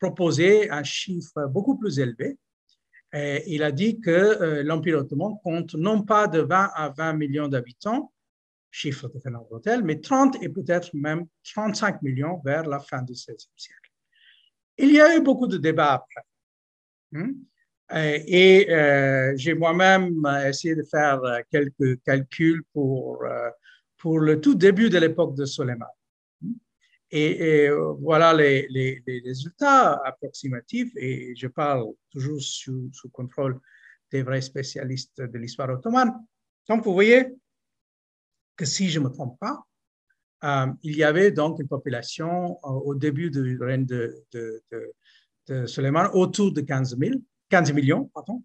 [0.00, 2.36] proposé un chiffre beaucoup plus élevé.
[3.46, 8.12] Il a dit que l'Empire ottoman compte non pas de 20 à 20 millions d'habitants,
[8.72, 13.12] chiffre de Fernand Hôtel, mais 30 et peut-être même 35 millions vers la fin du
[13.12, 13.90] XVIe siècle.
[14.76, 16.22] Il y a eu beaucoup de débats après.
[17.12, 17.34] Hmm?
[17.92, 23.50] Et euh, j'ai moi-même essayé de faire euh, quelques calculs pour, euh,
[23.98, 25.86] pour le tout début de l'époque de Soleiman.
[27.10, 27.68] Et,
[28.00, 33.60] voilà les, résultats approximatifs, et je parle toujours sous, sous contrôle
[34.10, 36.12] des vrais spécialistes de l'histoire ottomane.
[36.68, 37.26] Donc, vous voyez,
[38.56, 39.64] que si je ne me trompe pas,
[40.44, 44.62] euh, il y avait donc une population euh, au début du règne de, de,
[45.48, 47.14] de, Suleiman autour de 15, 000,
[47.50, 48.10] 15 millions.
[48.14, 48.42] Pardon,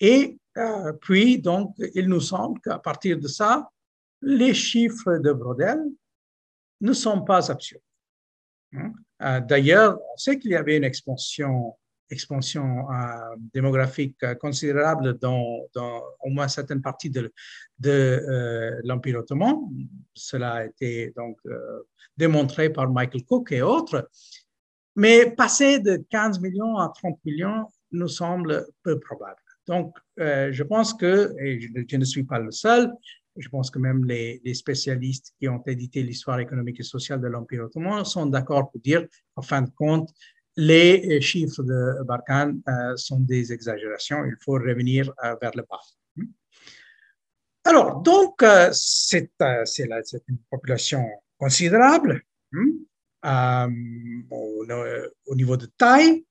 [0.00, 3.68] et euh, puis, donc, il nous semble qu'à partir de ça,
[4.20, 5.80] les chiffres de Brodel
[6.80, 7.82] ne sont pas absurdes.
[8.74, 8.92] Hein.
[9.40, 11.76] D'ailleurs, on sait qu'il y avait une expansion
[12.12, 15.60] euh, démographique euh, considérable dans,
[16.20, 17.32] au moins certaines parties de,
[17.78, 19.56] de euh, l'Empire ottoman.
[20.14, 21.38] Cela a été donc
[22.16, 24.10] démontré par Michael Cook et autres.
[24.94, 29.40] Mais passer de 15 millions à 30 millions nous semble peu probable.
[29.66, 32.92] Donc, je pense que, et je, ne suis pas le seul,
[33.36, 37.64] je pense que même les, spécialistes qui ont édité l'histoire économique et sociale de l'Empire
[37.64, 40.10] ottoman sont d'accord pour dire, en fin de compte,
[40.56, 44.24] les chiffres de Barkhane euh, sont des exagérations.
[44.24, 45.80] Il faut revenir euh, vers le bas.
[47.64, 51.06] Alors, donc, euh, c'est une population
[51.38, 52.22] considérable
[54.30, 56.26] au, niveau de taille.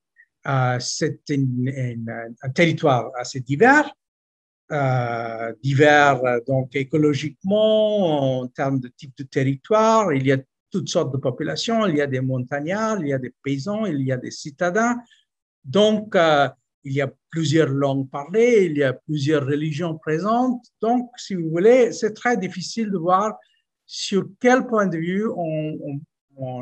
[0.80, 3.92] C'est un territoire assez divers.
[5.64, 10.14] divers donc écologiquement en termes de type de territoire.
[10.14, 10.38] Il y a
[10.72, 11.86] toutes sortes de populations.
[11.86, 14.98] Il y a des montagnards, il y a des paysans, il y a des citadins.
[15.64, 16.50] Donc, euh,
[16.84, 20.66] il y a plusieurs langues parlées, il y a plusieurs religions présentes.
[20.82, 23.38] Donc, si vous voulez, c'est très difficile de voir
[23.86, 26.02] sur quel point de vue on, on,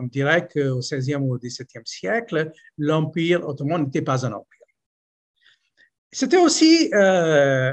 [0.03, 4.59] dirait qu'au XVIe ou au XVIIe siècle, l'Empire ottoman n'était pas un empire.
[6.11, 7.71] C'était aussi euh,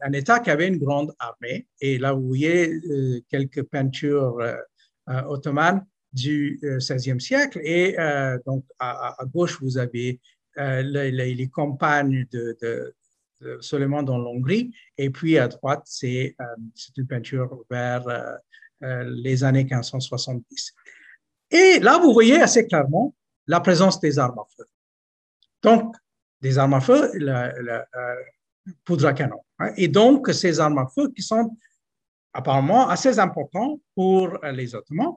[0.00, 1.68] un État qui avait une grande armée.
[1.80, 7.60] Et là, vous voyez euh, quelques peintures euh, ottomane du XVIe siècle.
[7.62, 7.96] Et
[8.44, 10.20] donc, à, gauche, vous avez
[10.56, 12.94] les, campagnes de, de,
[13.40, 14.74] de dans l'Hongrie.
[14.98, 16.34] Et puis, à droite, c'est
[16.96, 18.04] une peinture vers
[18.80, 20.74] les années 1570.
[21.50, 23.14] Et là, vous voyez assez clairement
[23.46, 24.64] la présence des armes à feu.
[25.62, 25.94] Donc,
[26.40, 27.52] des armes à feu, la,
[28.84, 29.40] poudre à canon.
[29.58, 29.72] Hein.
[29.76, 31.56] Et donc, ces armes à feu qui sont
[32.32, 35.16] apparemment assez importantes pour les Ottomans.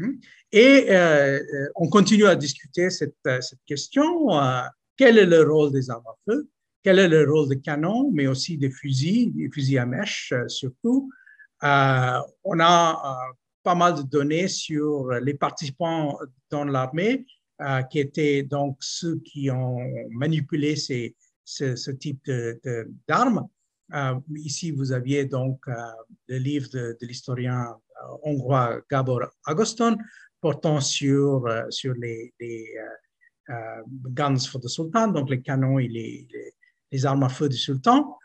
[0.00, 0.12] Hein.
[0.52, 1.40] Et euh,
[1.76, 4.32] on continue à discuter cette, cette question.
[4.32, 4.62] Euh,
[4.96, 6.48] quel est le rôle des armes à feu?
[6.82, 10.48] Quel est le rôle des canons, mais aussi des fusils, des fusils à mèche euh,
[10.48, 11.10] surtout?
[11.60, 13.32] on a
[13.68, 17.26] pas mal de données sur les participants dans l'armée,
[17.90, 19.78] qui étaient donc ceux qui ont
[20.10, 22.30] manipulé ces, ce, type
[23.06, 23.46] d'armes.
[23.92, 25.74] Euh, ici, vous aviez donc euh,
[26.28, 29.98] le livre de, l'historien euh, hongrois Gabor Agoston
[30.40, 32.32] portant sur, sur les,
[34.18, 36.26] guns for the sultan, donc les canons et les,
[36.90, 38.16] les, armes à feu du sultan.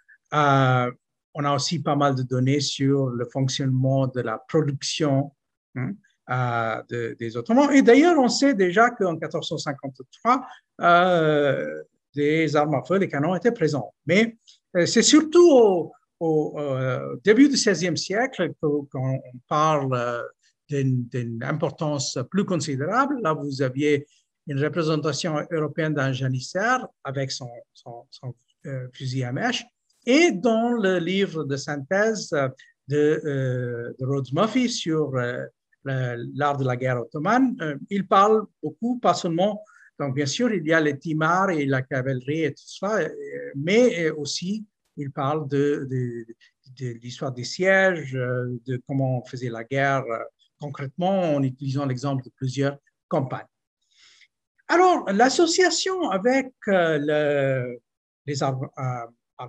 [1.34, 5.32] On a aussi pas mal de données sur le fonctionnement de la production
[5.76, 7.72] hein, des Ottomans.
[7.74, 10.48] Et d'ailleurs, on sait déjà qu'en 1453,
[12.16, 13.94] des armes à feu, les canons étaient présents.
[14.06, 14.38] Mais
[14.76, 20.22] euh, c'est surtout au, euh, début du XVIe siècle qu'on parle euh,
[20.70, 23.22] d'une importance plus considérable.
[23.22, 24.08] Là, vous aviez
[24.48, 27.50] une représentation européenne d'un janissaire avec son,
[28.94, 29.66] fusil à mèche.
[30.06, 32.30] Et dans le livre de synthèse
[32.88, 35.14] de, de Rhodes Murphy sur
[35.84, 37.56] l'art de la guerre ottomane,
[37.90, 39.64] il parle beaucoup, pas seulement
[40.00, 43.10] donc, bien sûr, il y a les timars et la cavalerie et tout ça, euh,
[43.56, 44.66] mais euh, aussi,
[44.98, 45.88] il parle de,
[46.80, 50.04] l'histoire des sièges, euh, de comment on faisait la guerre
[50.60, 53.46] concrètement en utilisant l'exemple de plusieurs campagnes.
[54.68, 58.70] Alors, l'association avec les armes,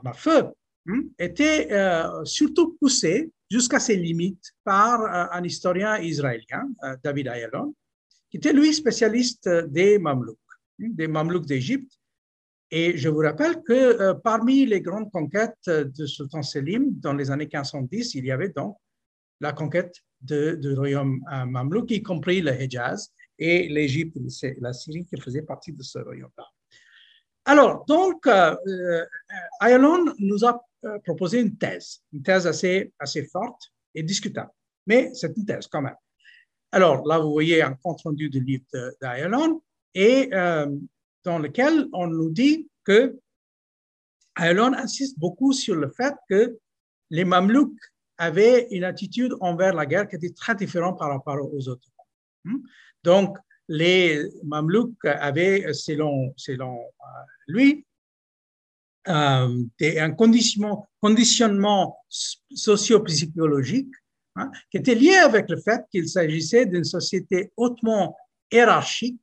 [0.04, 0.44] à feu
[0.88, 1.68] hein, était
[2.24, 5.00] surtout poussée jusqu'à ses limites par
[5.32, 6.68] un historien israélien,
[7.02, 7.74] David Ayalon,
[8.34, 10.38] qui était lui spécialiste des Mamelouks,
[10.80, 12.00] des Mamelouks d'Égypte.
[12.68, 17.30] Et je vous rappelle que euh, parmi les grandes conquêtes de Sultan Selim dans les
[17.30, 18.76] années 1510, il y avait donc
[19.40, 24.18] la conquête du royaume euh, Mamelouk, y compris le Hejaz et l'Égypte,
[24.60, 26.44] la Syrie qui faisait partie de ce royaume-là.
[27.44, 29.04] Alors, donc, euh,
[29.60, 30.64] Ayalon nous a
[31.04, 34.50] proposé une thèse, une thèse assez, assez forte et discutable,
[34.86, 35.96] mais c'est une thèse quand même.
[36.72, 38.64] Alors là, vous voyez un compte-rendu du livre
[39.00, 39.62] d'Ayalon
[39.94, 40.66] et euh,
[41.22, 43.18] dans lequel on nous dit que
[44.36, 46.58] Ayalon insiste beaucoup sur le fait que
[47.10, 47.78] les Mamelouks
[48.18, 51.88] avaient une attitude envers la guerre qui était très différente par rapport aux autres.
[52.44, 52.58] Hmm?
[53.04, 56.62] Donc, les Mamelouks avaient, selon, euh,
[57.46, 57.86] lui,
[59.08, 61.98] euh, un conditionnement,
[62.54, 63.92] socio-psychologique
[64.36, 68.16] Hein, qui était lié avec le fait qu'il s'agissait d'une société hautement
[68.50, 69.22] hiérarchique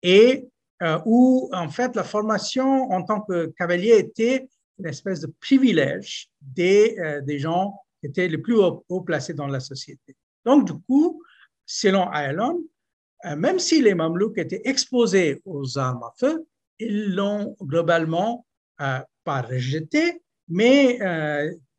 [0.00, 0.46] et
[0.80, 6.28] euh, où, en fait, la formation en tant que cavalier était une espèce de privilège
[6.40, 10.14] des, des gens qui étaient les plus haut, placés dans la société.
[10.44, 11.20] Donc, du coup,
[11.66, 12.62] selon Ayalon,
[13.36, 16.46] même si les Mamelouks étaient exposés aux armes à feu,
[16.78, 20.98] ils l'ont globalement pas rejeté, mais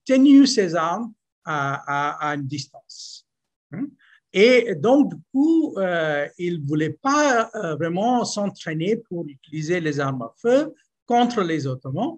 [0.05, 1.13] tenu ces armes
[1.45, 3.25] à, une distance.
[3.71, 3.87] Hein.
[4.31, 9.99] Et donc, du coup, euh, il ne voulait pas euh, vraiment s'entraîner pour utiliser les
[9.99, 10.73] armes à feu
[11.07, 12.17] contre les Ottomans.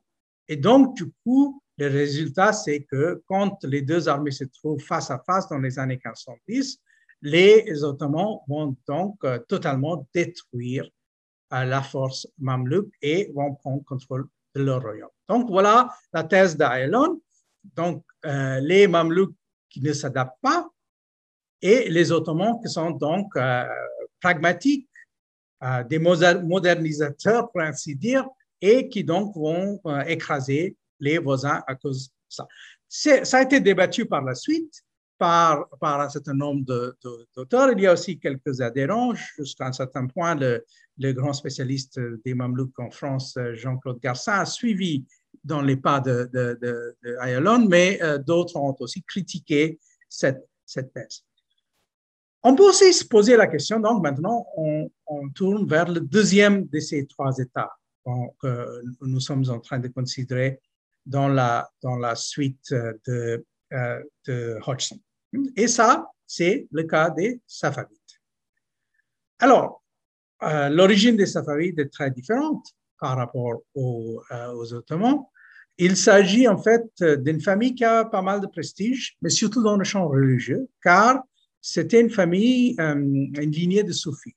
[0.50, 5.10] Et donc, du coup, le résultat, c'est que quand les deux armées se trouvent face
[5.10, 6.80] à face dans les années 1510,
[7.22, 10.90] les Ottomans vont donc euh, totalement détruire
[11.52, 15.10] la force mamelouk et vont prendre contrôle de leur royaume.
[15.28, 17.20] Donc, voilà la thèse d'Aelon
[17.76, 19.36] donc euh, les Mamelouks
[19.70, 20.70] qui ne s'adaptent pas
[21.62, 23.68] et les Ottomans qui sont donc euh,
[24.20, 24.90] pragmatiques,
[25.64, 28.28] euh, des modernisateurs pour ainsi dire,
[28.60, 32.48] et qui donc vont écraser les voisins à cause de ça.
[32.88, 34.84] Ça a été débattu par la suite
[35.22, 36.66] par, par un certain nombre
[37.36, 37.72] d'auteurs.
[37.74, 39.14] Il y a aussi quelques adhérents.
[39.38, 40.66] Jusqu'à un certain point, le,
[41.14, 45.06] grand spécialiste des Mamelouks en France, Jean-Claude Garcin, a suivi
[45.44, 49.80] dans les pas de, de, mais euh, d'autres ont aussi critiqué
[50.10, 51.24] cette, thèse.
[52.42, 54.90] On peut aussi se poser la question, donc maintenant, on,
[55.36, 57.72] tourne vers le deuxième de ces trois états
[58.42, 60.60] que nous sommes en train de considérer
[61.06, 61.70] dans la,
[62.16, 63.44] suite euh,
[64.26, 65.00] de Hodgson.
[65.56, 67.98] Et ça, c'est le cas des Safavides.
[69.40, 69.84] Alors,
[70.42, 72.66] l'origine des Safavides est très différente
[73.00, 74.22] par rapport aux,
[74.54, 75.24] aux Ottomans.
[75.78, 79.78] Il s'agit en fait d'une famille qui a pas mal de prestige, mais surtout dans
[79.78, 81.24] le champ religieux, car
[81.62, 84.36] c'était une famille, euh, une lignée de soufis.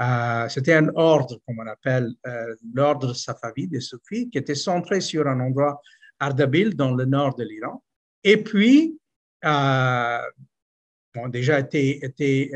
[0.00, 5.02] Euh, c'était un ordre, comme on appelle euh, l'ordre safavi des soufis, qui était centré
[5.02, 5.80] sur un endroit
[6.18, 7.82] Ardabil dans le nord de l'Iran.
[8.24, 8.98] Et puis,
[9.44, 12.50] ont déjà été, été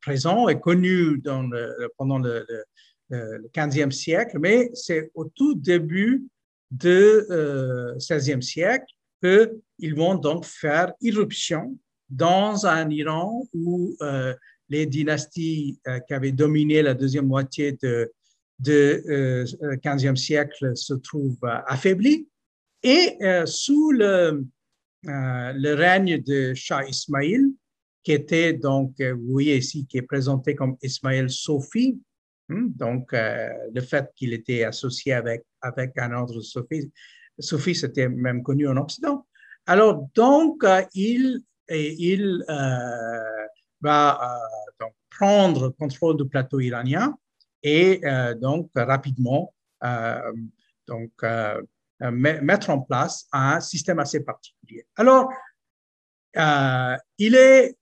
[0.00, 1.48] présent et connu dans
[1.96, 6.24] pendant le, le, le 15e siècle, mais c'est au tout début
[6.70, 7.20] du
[7.98, 11.76] XVIe siècle qu'ils vont donc faire irruption
[12.10, 14.34] dans un Iran où euh,
[14.68, 18.06] les dynasties euh, qui avaient dominé la deuxième moitié du
[18.60, 19.02] de,
[19.82, 22.28] 15e euh, siècle se trouvent affaiblies.
[22.82, 24.44] Et sous le,
[25.06, 27.44] le règne de Shah Ismail,
[28.02, 31.98] qui était donc, vous voyez ici, qui est présenté comme Ismail Sofi,
[32.48, 32.68] Hmm?
[32.76, 36.92] Donc, euh, le fait qu'il était associé avec, avec un ordre soufis,
[37.38, 39.26] soufis c'était même connu en Occident.
[39.66, 41.40] Alors, donc, euh, il,
[41.70, 43.46] il euh,
[43.80, 44.38] va
[44.78, 47.16] donc, prendre contrôle du plateau iranien
[47.62, 48.02] et
[48.42, 49.54] donc rapidement
[50.86, 51.12] donc,
[52.10, 54.86] mettre en place un système assez particulier.
[54.96, 55.30] Alors,
[57.18, 57.76] il est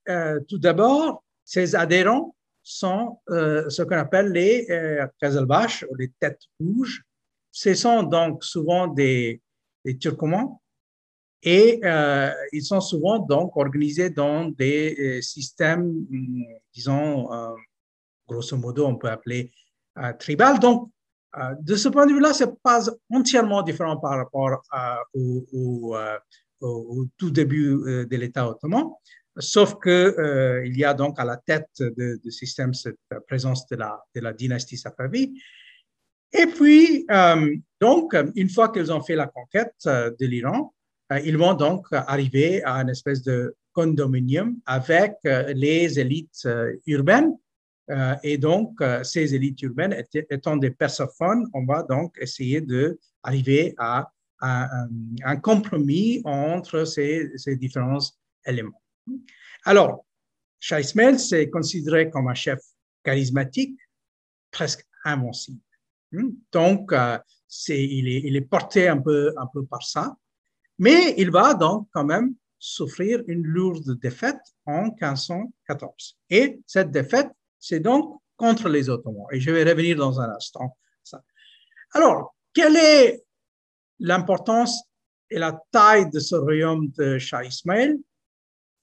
[0.49, 5.07] tout d'abord, ses adhérents sont euh, ce qu'on appelle les euh,
[5.91, 7.03] ou les têtes rouges.
[7.51, 9.41] Ce sont donc souvent des,
[9.85, 10.61] des turcomans
[11.43, 17.29] et euh, ils sont souvent donc organisés dans des euh, systèmes, mm, disons,
[18.27, 19.53] grosso modo, on peut appeler
[20.19, 20.59] tribal.
[20.59, 20.91] Donc,
[21.61, 22.81] de ce point de vue-là, c'est pas
[23.11, 24.63] entièrement différent par rapport
[25.15, 25.97] au,
[26.61, 28.91] au, tout début de l'État ottoman
[29.39, 34.33] sauf euh, il y a donc à la tête du système cette présence de la,
[34.33, 35.33] dynastie Safavid.
[36.33, 40.73] Et puis, euh, donc, une fois qu'ils ont fait la conquête euh, de l'Iran,
[41.25, 46.49] ils vont donc arriver à une espèce de condominium avec les élites
[46.87, 47.37] urbaines.
[48.23, 54.87] Et donc, ces élites urbaines étant des persophones, on va donc essayer d'arriver à, à,
[55.25, 57.99] un compromis entre ces, ces différents
[58.47, 58.83] éléments.
[59.65, 60.05] Alors,
[60.59, 60.81] Shah
[61.19, 62.61] c'est considéré comme un chef
[63.03, 63.79] charismatique,
[64.51, 65.61] presque invincible.
[66.13, 66.31] Hmm?
[66.53, 67.19] Donc, euh,
[67.69, 70.17] il, est, il, est, porté un peu, un peu par ça,
[70.79, 76.19] mais il va donc quand même souffrir une lourde défaite en 1514.
[76.31, 77.31] Et cette défaite,
[77.63, 79.27] c'est donc contre les Ottomans.
[79.31, 80.77] Et je vais revenir dans un instant.
[81.93, 83.23] Alors, quelle est
[84.01, 84.83] l'importance
[85.31, 87.99] et la taille de ce royaume de Shah Ismail?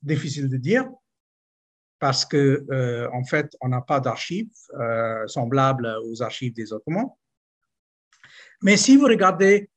[0.01, 0.89] Difficile de dire
[1.99, 7.09] parce que euh, en fait, on n'a pas d'archives euh, semblables aux archives des Ottomans.
[8.61, 9.69] Mais si vous regardez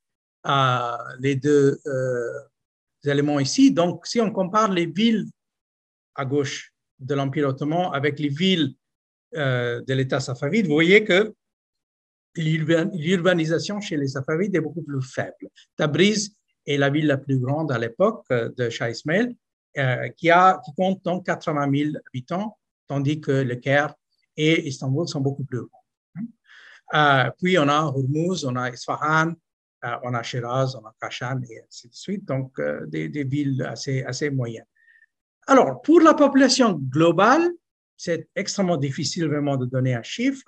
[0.47, 1.77] euh, les deux
[3.03, 5.25] éléments ici, donc si on compare les villes
[6.15, 8.75] à gauche de l'Empire ottoman avec les villes
[9.33, 11.33] de l'État safavide, vous voyez que
[12.35, 15.49] l'urbanisation chez les Safavides est beaucoup plus faible.
[15.75, 19.35] Tabriz est la ville la plus grande à l'époque de Shah Ismail,
[19.77, 22.57] euh, qui, a, qui compte donc 80 000 habitants,
[22.87, 23.95] tandis que le Caire
[24.37, 25.83] et Istanbul sont beaucoup plus grands.
[26.93, 29.33] Euh, puis on a Hormuz, on a Isfahan,
[29.83, 33.63] euh, on a Shiraz, on a Kashan et ainsi de suite, donc des, des, villes
[33.63, 34.67] assez, assez moyennes.
[35.47, 37.51] Alors, pour la population globale,
[38.03, 40.43] c'est extrêmement difficile vraiment de donner un chiffre.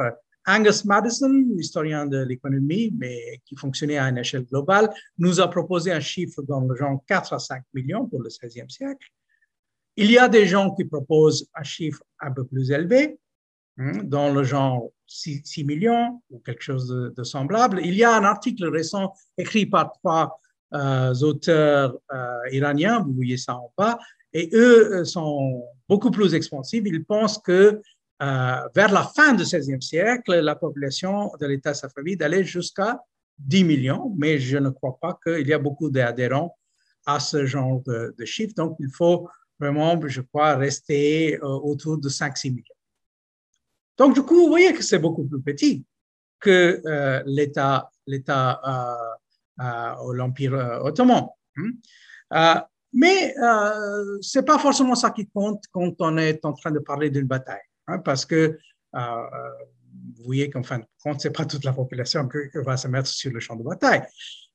[0.45, 5.93] Angus Madison, historien de l'économie, mais qui fonctionnait à une échelle globale, nous a proposé
[5.93, 9.08] un chiffre dans le genre 4 à 5 millions pour le 16e siècle.
[9.95, 13.18] Il y a des gens qui proposent un chiffre un peu plus élevé,
[13.78, 17.80] hein, dans le genre 6, millions ou quelque chose de, semblable.
[17.86, 20.41] Il y a un article récent écrit par trois
[20.74, 23.97] euh, auteurs euh, iraniens, vous voyez ça en bas,
[24.36, 26.83] et eux euh, sont beaucoup plus expansifs.
[26.86, 27.81] Ils pensent que
[28.21, 32.99] euh, vers la fin du XVIe siècle, la population de l'État safavide allait jusqu'à
[33.39, 36.57] 10 millions, mais je ne crois pas qu'il y a beaucoup d'adhérents
[37.05, 38.53] à ce genre de, de chiffres.
[38.57, 42.63] Donc, il faut vraiment, je crois, rester euh, autour de 5-6 millions.
[43.97, 45.86] Donc, du coup, vous voyez que c'est beaucoup plus petit
[46.41, 46.81] que
[47.25, 48.61] l'État, l'État
[49.57, 51.29] l'Empire ottoman.
[51.57, 52.65] Hein.
[52.96, 57.10] Mais ce n'est pas forcément ça qui compte quand on est en train de parler
[57.10, 57.62] d'une bataille.
[57.88, 58.58] Hein, parce que euh,
[58.98, 59.50] euh,
[60.18, 62.88] vous voyez qu'en fin de compte, ce n'est pas toute la population qui va se
[62.88, 64.04] mettre sur le champ de bataille.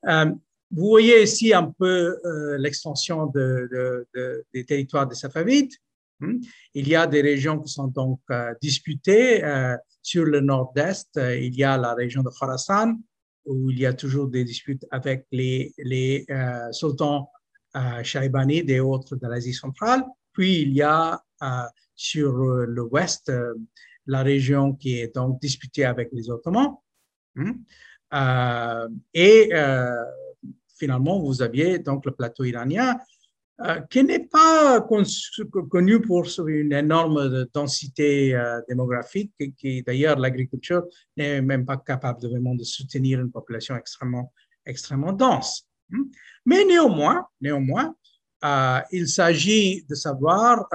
[0.09, 0.33] Euh,
[0.71, 2.17] vous voyez ici un peu
[2.59, 4.07] l'extension de,
[4.55, 5.75] des territoires des Safavides.
[6.21, 6.39] Hmm?
[6.75, 8.21] Il y a des régions qui sont donc
[8.63, 9.43] disputées.
[10.01, 12.95] sur le nord-est, il y a la région de Khorasan,
[13.47, 15.75] où il y a toujours des disputes avec les
[16.71, 17.29] sultans
[18.03, 20.05] Shaibanides et autres de l'Asie centrale.
[20.33, 21.23] Puis il y a
[21.95, 23.31] sur le ouest
[24.07, 26.77] la région qui est donc disputée avec les Ottomans.
[27.35, 27.53] Hmm?
[28.13, 29.95] Euh, et euh,
[30.77, 32.99] finalement, vous aviez donc le plateau iranien
[33.61, 38.37] euh, qui n'est pas connu pour une énorme densité
[38.69, 40.85] démographique, qui d'ailleurs l'agriculture
[41.17, 44.33] n'est même pas capable de vraiment de soutenir une population extrêmement,
[44.65, 45.70] extrêmement dense.
[45.91, 46.05] Hmm?
[46.47, 47.95] Mais néanmoins, néanmoins
[48.91, 50.67] il s'agit de savoir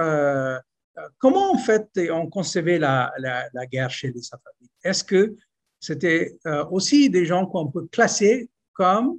[1.18, 4.70] comment en fait on concevait la, la, guerre chez les Safavides.
[4.84, 5.36] Est-ce que
[5.80, 9.18] c'était euh, aussi des gens qu'on peut classer comme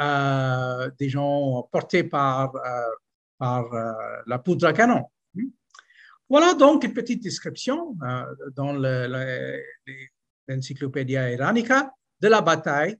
[0.00, 2.90] euh, des gens portés par, euh,
[3.38, 3.66] par
[4.26, 5.04] la poudre à canon?
[6.28, 7.96] Voilà donc une petite description
[8.56, 8.72] dans
[10.48, 12.96] l'encyclopédie iranica de la bataille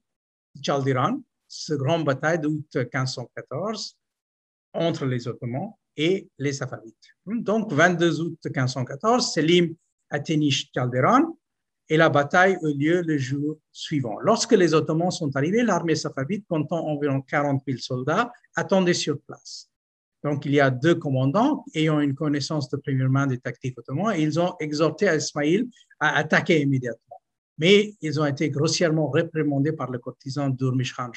[0.55, 1.21] de Chaldiran,
[1.55, 3.97] cette grande bataille d'août 1514
[4.73, 6.95] entre les Ottomans et les Safavides.
[7.27, 9.75] Donc, 22 août 1514, Selim
[10.11, 11.37] atteignit Chaldiran
[11.89, 14.19] et la bataille eut lieu le jour suivant.
[14.21, 19.71] Lorsque les Ottomans sont arrivés, l'armée safavide, comptant environ 40 000 soldats, attendait sur place.
[20.25, 24.15] Donc, il y a deux commandants ayant une connaissance de première main des tactiques ottomans
[24.17, 25.69] et ils ont exhorté à Ismaïl
[26.01, 27.21] à attaquer immédiatement.
[27.59, 31.13] Mais ils ont été grossièrement réprimandés par le courtisan Durmish Khan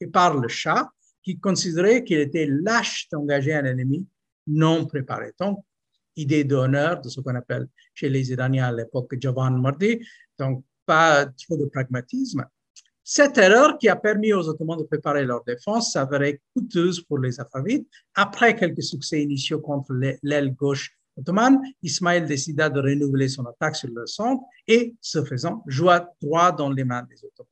[0.00, 0.90] et par le Shah
[1.22, 4.06] qui considérait qu'il était lâche d'engager un ennemi
[4.46, 5.32] non préparé.
[5.38, 5.64] Donc,
[6.16, 10.00] idée d'honneur, de ce qu'on appelle chez les Iraniens à l'époque Javan Mardi,
[10.38, 12.44] donc pas trop de pragmatisme.
[13.04, 17.32] Cette erreur qui a permis aux Ottomans de préparer leur défense s'avérait coûteuse pour les
[17.32, 17.84] Safavides.
[18.14, 19.92] Après quelques succès initiaux contre
[20.22, 20.96] l'aile gauche
[21.82, 26.70] Ismaël décida de renouveler son attaque sur le centre et, ce faisant, joua droit dans
[26.70, 27.48] les mains des Ottomans.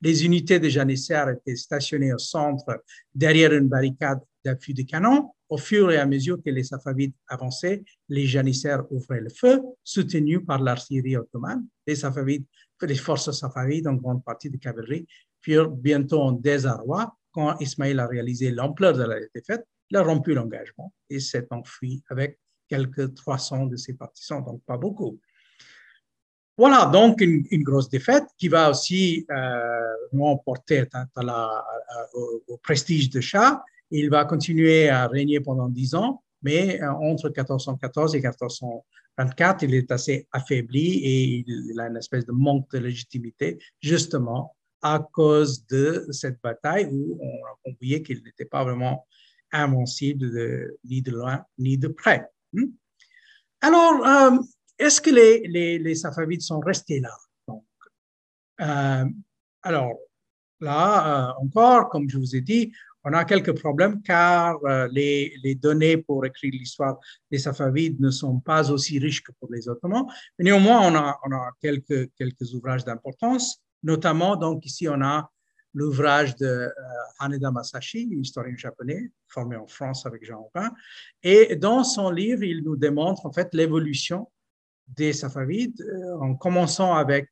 [0.00, 2.82] Les unités de janissaires étaient stationnées au centre
[3.14, 7.84] derrière une barricade d'appui de canon au fur et à mesure que les Safavides avançaient,
[8.08, 11.66] les janissaires ouvraient le feu, soutenus par l'artillerie ottomane.
[11.86, 12.46] Les Safavides,
[12.80, 15.06] les forces safavides, en grande partie de cavalerie,
[15.42, 19.66] furent bientôt en désarroi quand Ismaël a réalisé l'ampleur de la défaite.
[19.90, 22.38] Il a rompu l'engagement et s'est enfui avec
[22.72, 25.18] quelques 300 de ses partisans, donc pas beaucoup.
[26.56, 30.84] Voilà donc une, grosse défaite qui va aussi euh, porter
[32.14, 33.62] au, au, prestige de Shah
[33.92, 39.74] il va continuer à régner pendant dix ans, mais euh, entre 1414 et 1424, il
[39.74, 45.66] est assez affaibli et il a une espèce de manque de légitimité, justement à cause
[45.66, 49.06] de cette bataille où on a compris qu'il n'était pas vraiment
[49.52, 52.31] invincible ni de loin ni de près.
[52.52, 52.66] Hmm?
[53.60, 54.38] Alors, euh,
[54.78, 57.16] est-ce que les, les, les, Safavides sont restés là?
[57.46, 57.64] Donc,
[58.60, 59.04] euh,
[59.62, 59.98] Alors,
[60.60, 62.72] là encore, comme je vous ai dit,
[63.04, 66.98] on a quelques problèmes car euh, les, données pour écrire l'histoire
[67.30, 70.06] des Safavides ne sont pas aussi riches que pour les Ottomans.
[70.38, 75.30] Néanmoins, on a, on a quelques, quelques ouvrages d'importance, notamment, donc ici, on a
[75.74, 76.70] l'ouvrage de euh,
[77.18, 80.70] Haneda Masashi, historien japonais, formé en France avec Jean Aubin.
[81.22, 84.30] Et dans son livre, il nous démontre en fait l'évolution
[84.88, 87.30] des Safavides, euh, en commençant avec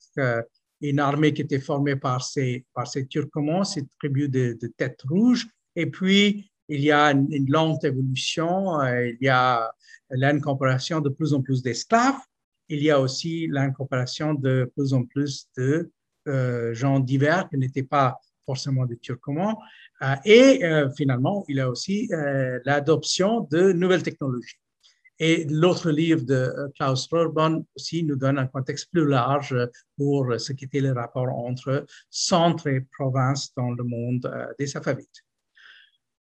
[0.81, 5.03] une armée qui était formée par ces, par ces Turcomans, ces tribus de, de tête
[5.03, 9.73] rouge, et puis, il y a une, lente évolution, euh, il y a
[10.11, 12.21] l'incorporation de plus en plus d'esclaves,
[12.69, 15.91] il y a aussi l'incorporation de plus en plus de
[16.29, 18.21] euh, gens divers qui n'étaient pas
[18.51, 19.57] forcément des Turcomans.
[20.03, 20.63] Euh, et
[20.97, 22.09] finalement, il y a aussi
[22.65, 24.61] l'adoption de nouvelles technologies.
[25.19, 26.41] Et l'autre livre de
[26.77, 29.55] Klaus Rohrborn aussi nous donne un contexte plus large
[29.99, 34.25] pour ce qui était le rapport entre centre et province dans le monde
[34.59, 35.21] des Safavides.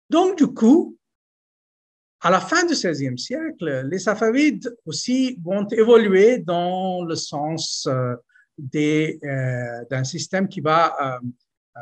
[0.10, 1.00] Donc, du coup,
[2.22, 8.16] à la fin du XVIe siècle, les Safavides aussi vont évoluer dans le sens euh,
[8.76, 11.82] euh, d'un système qui va euh,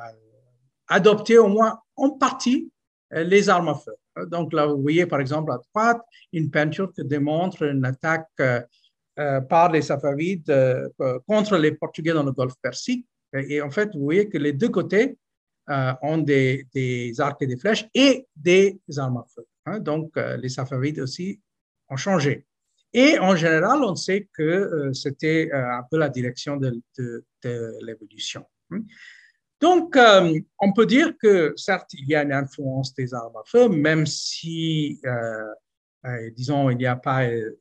[0.88, 2.72] adopter au moins en partie
[3.12, 3.96] les armes à feu.
[4.28, 6.02] Donc là, vous voyez par exemple à droite
[6.34, 8.28] une peinture qui démontre une attaque
[9.50, 10.94] par les Safavides
[11.26, 13.06] contre les Portugais dans le Golfe Persique.
[13.34, 15.18] Et en fait, vous voyez que les deux côtés
[15.70, 16.66] euh, ont des,
[17.18, 19.46] arcs et des flèches et des armes à feu.
[19.66, 19.80] Hein.
[19.80, 21.42] Donc, euh, les Safavides aussi
[21.90, 22.46] ont changé.
[22.94, 26.82] Et en général, on sait que euh, c'était un peu la direction de,
[27.82, 28.46] l'évolution.
[29.60, 29.98] Donc,
[30.60, 34.06] on peut dire que certes, il y a une influence des armes à feu, même
[34.06, 35.02] si
[36.36, 37.56] disons, il n'y a pas une,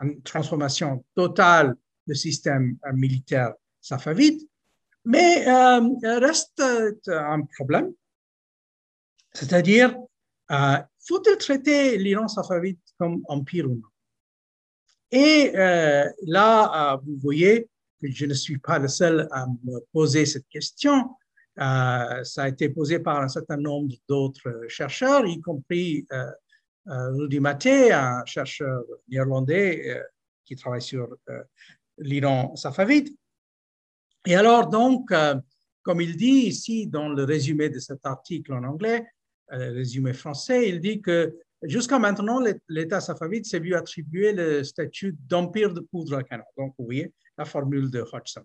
[0.00, 1.74] une, transformation totale
[2.06, 4.42] du système militaire safavide,
[5.04, 5.44] mais
[6.02, 7.92] reste un problème.
[9.32, 9.96] C'est-à-dire,
[10.48, 13.88] faut-il traiter l'Iran safavide comme empire ou non?
[15.10, 15.52] Et
[16.26, 17.68] là, vous voyez
[18.00, 21.10] que je ne suis pas le seul à me poser cette question.
[21.58, 26.30] Euh, ça a été posé par un certain nombre d'autres chercheurs, y compris euh,
[26.88, 30.02] euh, Rudy Maté, un chercheur néerlandais
[30.44, 31.08] qui travaille sur
[31.98, 33.08] l'Iran safavide.
[34.26, 35.12] Et alors, donc,
[35.82, 39.06] comme il dit ici dans le résumé de cet article en anglais,
[39.50, 45.16] le résumé français, il dit que jusqu'à maintenant, l'État safavide s'est vu attribuer le statut
[45.26, 46.44] d'empire de poudre à canon.
[46.56, 48.44] Donc, vous voyez la formule de Hodgson.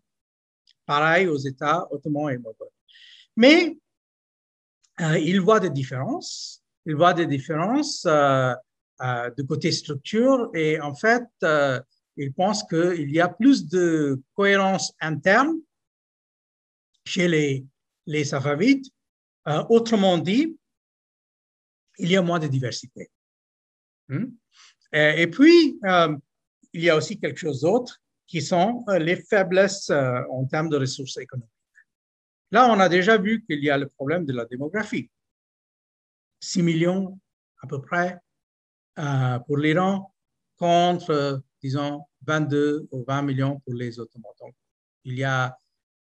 [0.85, 2.69] Pareil aux États ottomans et moghols.
[3.35, 3.77] Mais
[4.99, 6.63] euh, il voit des différences.
[6.85, 8.53] Il voit des différences euh,
[9.01, 11.23] euh, de côté structure et en fait,
[12.17, 15.57] il pense qu'il y a plus de cohérence interne
[17.05, 17.65] chez les,
[18.05, 18.85] les Safavides.
[19.69, 20.57] autrement dit,
[21.97, 23.09] il y a moins de diversité.
[24.09, 24.25] Hmm?
[24.93, 25.79] Et, puis,
[26.73, 28.01] il y a aussi quelque chose d'autre
[28.31, 31.51] qui sont les faiblesses en termes de ressources économiques.
[32.49, 35.11] Là, on a déjà vu qu'il y a le problème de la démographie.
[36.39, 37.19] 6 millions
[37.61, 38.17] à peu près
[38.99, 40.13] euh, pour l'Iran
[40.55, 44.31] contre, disons, 22 ou 20 millions pour les Ottomans.
[44.39, 44.55] Donc,
[45.03, 45.57] il y a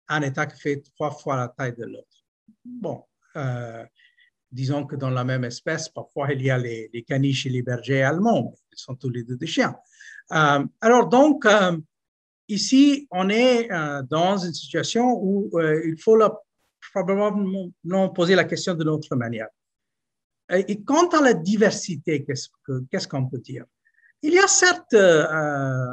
[0.09, 2.25] un État qui fait trois fois la taille de l'autre.
[2.65, 3.05] Bon,
[3.37, 3.85] euh,
[4.51, 8.03] disons que dans la même espèce, parfois il y a les, caniches et les bergers
[8.03, 9.77] allemands, ils sont tous les deux des chiens.
[10.33, 11.47] Euh, alors donc,
[12.49, 16.19] ici, on est euh, dans une situation où euh, il faut
[16.93, 19.49] probablement poser la question de notre manière.
[20.51, 23.65] Et, quant à la diversité, qu'est-ce qu'on peut dire?
[24.23, 25.27] Il y a certes euh,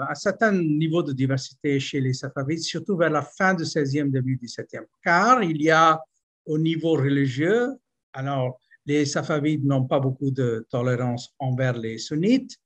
[0.10, 4.38] un certain niveau de diversité chez les Safavides, surtout vers la fin du 16e, début
[4.38, 6.00] du 17e, car il y a
[6.46, 7.70] au niveau religieux,
[8.14, 12.58] alors les Safavides n'ont pas beaucoup de tolérance envers les sunnites,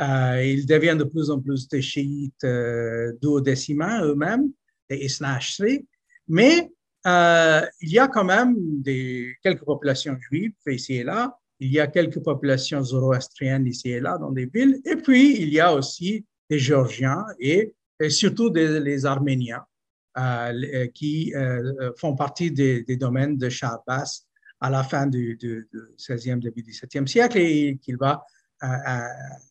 [0.00, 4.50] euh, ils deviennent de plus en plus des chiites euh, duodécimains eux-mêmes,
[4.88, 5.86] des Isnashri,
[6.26, 6.70] mais
[7.06, 11.80] euh, il y a quand même des, quelques populations juives ici et là, il y
[11.80, 15.74] a quelques populations zoroastriennes ici et là dans des villes, et puis il y a
[15.74, 17.74] aussi des Géorgiens et,
[18.08, 19.62] surtout des, les Arméniens
[20.16, 21.34] euh, qui
[21.98, 23.82] font partie des, domaines de Shah
[24.62, 28.24] à la fin du, du, du 16e, début du 17e siècle et qu'il va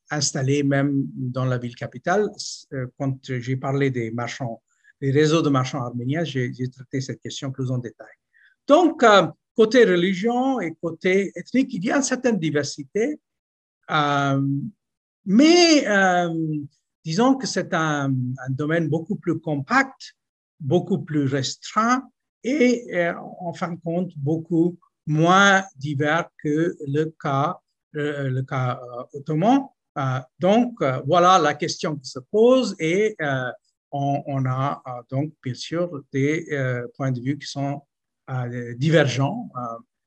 [0.10, 2.30] installé même dans la ville capitale.
[2.74, 4.62] Euh, quand j'ai parlé des marchands,
[5.02, 8.14] des réseaux de marchands arméniens, j'ai traité cette question plus en détail.
[8.68, 13.20] Donc, euh, côté religion et côté ethnique, il y a une certaine diversité,
[13.92, 14.42] euh,
[15.26, 15.86] mais
[17.04, 18.14] disons que c'est un,
[18.50, 20.16] domaine beaucoup plus compact,
[20.60, 22.04] beaucoup plus restreint
[22.44, 27.60] et en fin de compte beaucoup moins divers que le cas
[27.92, 29.68] le, le cas euh, ottoman.
[29.98, 33.16] Euh, donc, euh, voilà la question qui se pose et
[33.92, 36.46] on, a donc bien sûr des
[36.96, 37.82] points de vue qui sont
[38.78, 39.50] divergents.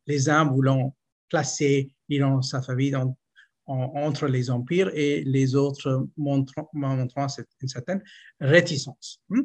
[0.06, 0.94] les uns voulant
[1.28, 2.96] classer l'Iran safavide
[3.66, 7.26] entre les empires et les autres montrant, montrant
[7.60, 8.04] une certaine
[8.40, 9.20] réticence.
[9.28, 9.42] Hmm?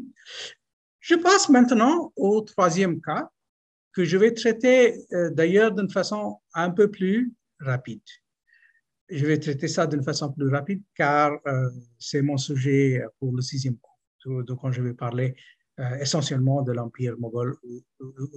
[0.99, 3.31] Je passe maintenant au troisième cas
[3.91, 8.03] que je vais traiter d'ailleurs d'une façon un peu plus rapide
[9.10, 13.41] je vais traiter ça d'une façon plus rapide car euh, c'est mon sujet pour le
[13.41, 13.97] sixième cours.
[14.43, 15.36] Donc, quand je vais parler
[15.80, 18.28] euh, essentiellement de l'Empire moghol ou, ou.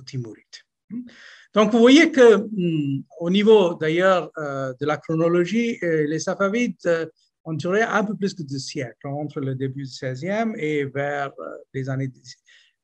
[1.54, 7.08] Donc, vous voyez que hmm, au niveau d'ailleurs euh, de la chronologie, les Safavides
[7.44, 11.32] ont duré un peu plus que deux siècles, entre le début du 16e et vers
[11.72, 12.10] les années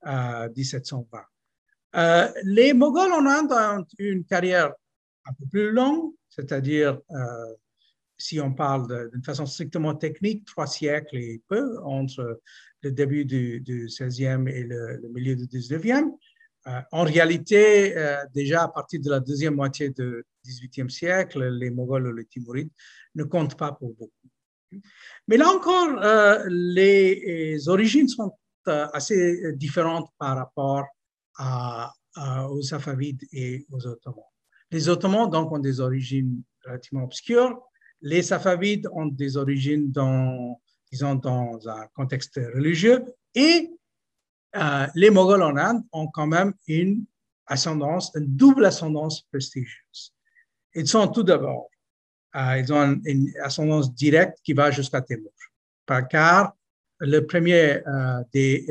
[0.05, 1.03] 1720.
[2.45, 4.72] les Moghols en ont une carrière
[5.26, 7.01] un peu plus longue, c'est-à-dire
[8.18, 12.40] si on parle d'une façon strictement technique, trois siècles et peu entre
[12.82, 16.12] le début du, du 16e et le, milieu du 19e.
[16.66, 21.70] Euh, en réalité, euh, déjà à partir de la deuxième moitié du XVIIIe siècle, les
[21.70, 22.70] Moghols ou les Timourides
[23.14, 24.82] ne comptent pas pour beaucoup.
[25.28, 28.32] Mais là encore, euh, les, origines sont
[28.66, 30.86] assez différentes par rapport
[32.50, 34.24] aux Safavides et aux Ottomans.
[34.72, 37.62] Les Ottomans, donc, ont des origines relativement obscures,
[38.01, 43.70] les Safavides ont des origines dans, disons, dans un contexte religieux et
[44.57, 47.05] euh, les Moghols en Inde ont quand même une
[47.47, 50.14] ascendance, une double ascendance prestigieuse.
[50.74, 51.68] Ils sont tout d'abord
[52.59, 55.30] ils ont une ascendance directe qui va jusqu'à Timur.
[56.11, 56.55] Car
[56.99, 57.80] le premier
[58.32, 58.66] des,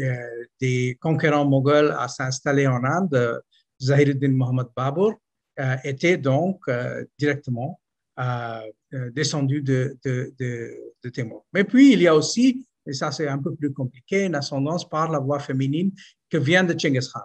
[0.59, 3.41] des, conquérants moghols à s'installer en Inde,
[3.81, 5.13] Zahiruddin Mohammad Babur,
[5.83, 6.65] était donc
[7.17, 7.79] directement
[9.13, 10.93] descendu de, de.
[11.53, 14.87] Mais puis, il y a aussi et ça c'est un peu plus compliqué, une ascendance
[14.87, 15.91] par la voie féminine
[16.29, 17.21] que vient de Khan.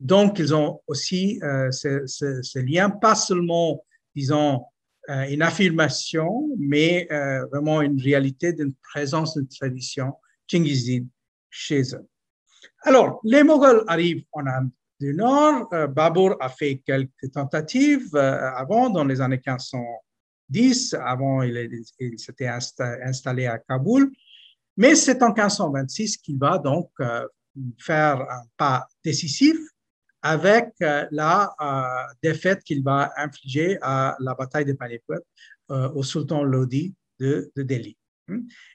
[0.00, 4.64] Donc, ils ont aussi euh, ce, lien, pas seulement, disons,
[5.08, 10.14] euh, une affirmation, mais euh, vraiment une réalité d'une présence d'une tradition
[10.48, 11.06] tchéngizide
[11.48, 12.06] chez eux.
[12.82, 14.70] Alors, les Moghols arrivent en Inde
[15.04, 15.68] du Nord.
[15.90, 20.94] Babur a fait quelques tentatives avant, dans les années 1510.
[20.94, 24.10] Avant, il, s'était installé à Kaboul.
[24.76, 27.26] Mais c'est en 1526 qu'il va donc euh,
[27.78, 29.56] faire un pas décisif
[30.22, 35.20] avec euh, la euh, défaite qu'il va infliger à la bataille de Panipat
[35.68, 37.96] au sultan Lodi de, Delhi.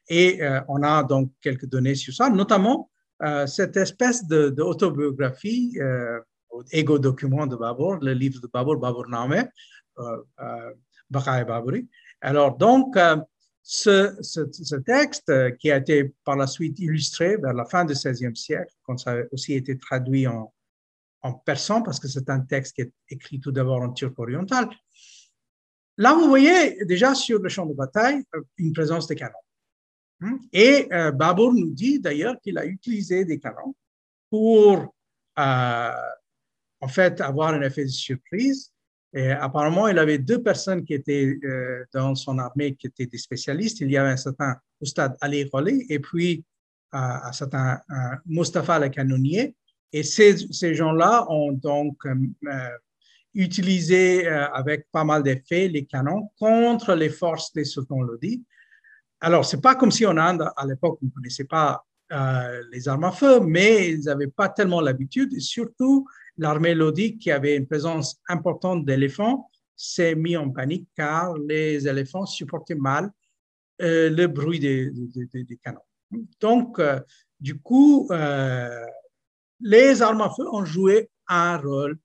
[0.09, 2.89] Et on a donc quelques données sur ça, notamment
[3.47, 5.77] cette espèce d'autobiographie,
[6.71, 9.47] égo document de Babur, le livre de Babur, Babur Name,
[11.09, 11.87] Bakai Baburi.
[12.21, 12.97] Alors donc,
[13.71, 18.35] ce, texte, euh, qui a été par la suite illustré vers la fin du XVIe
[18.35, 20.51] siècle, quand ça a aussi été traduit en,
[21.45, 24.69] persan, parce que c'est un texte qui est écrit tout d'abord en turc oriental,
[25.97, 29.33] là, vous voyez déjà sur le champ de bataille euh, une présence des canons.
[30.19, 30.37] Hmm?
[30.51, 33.75] Et euh, Babur nous dit d'ailleurs qu'il a utilisé des canons
[34.29, 34.93] pour,
[35.37, 38.71] en fait, avoir un effet de surprise
[39.15, 43.79] apparemment, il avait deux personnes qui étaient euh, dans son armée qui étaient des spécialistes.
[43.81, 46.45] Il y avait un certain Oustad Ali Kholi et puis
[46.93, 49.55] euh, un certain euh, Mustafa le canonnier.
[49.91, 52.03] Et ces, ces gens-là ont donc
[53.33, 58.43] utilisé avec pas mal d'effets les canons contre les forces des sultans lodi.
[59.21, 61.85] Alors, c'est pas comme si en Inde, à l'époque, on ne connaissait pas
[62.71, 65.31] les armes à feu, mais ils n'avaient pas tellement l'habitude.
[65.33, 66.07] Et surtout,
[66.37, 72.25] l'armée lodi, qui avait une présence importante d'éléphants, s'est mis en panique car les éléphants
[72.25, 73.11] supportaient mal
[73.81, 74.91] euh, le bruit des,
[75.63, 75.79] canons.
[76.41, 76.99] Donc, euh,
[77.39, 78.85] du coup, euh,
[79.61, 81.97] les armes à feu ont joué un rôle,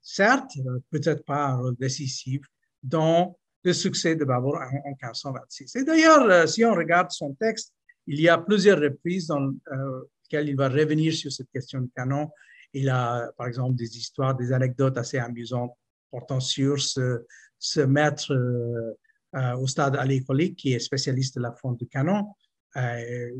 [0.00, 0.58] certes,
[0.90, 2.42] peut-être pas un rôle décisif,
[2.82, 5.76] dans le succès de Babur en, 1526.
[5.76, 7.72] Et d'ailleurs, si on regarde son texte,
[8.06, 12.28] il y a plusieurs reprises dans lesquelles il va revenir sur cette question de canon
[12.72, 15.76] il a, par exemple, des histoires, des anecdotes assez amusantes
[16.10, 17.24] portant sur ce,
[17.58, 18.92] ce maître euh,
[19.34, 22.28] euh, au stade alécolique qui est spécialiste de la fonte du canon.
[22.76, 23.30] Euh,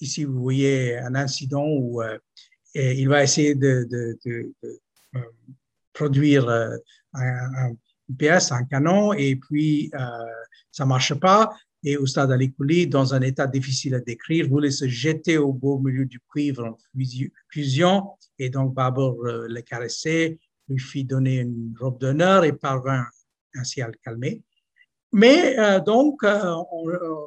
[0.00, 2.02] ici, vous voyez un incident où
[2.74, 3.88] il va essayer de,
[5.92, 6.48] produire
[7.12, 7.72] un,
[8.08, 9.90] une pièce, un canon, et puis
[10.70, 11.54] ça ne marche pas.
[11.86, 15.78] Et Oustad Ali Kouli, dans un état difficile à décrire, voulait se jeter au beau
[15.78, 16.78] milieu du cuivre en
[17.50, 18.08] fusion.
[18.38, 23.04] Et donc, Babur euh, le caressait, lui fit donner une robe d'honneur et parvint
[23.54, 24.42] ainsi à le calmer.
[25.12, 26.56] Mais euh, donc, euh,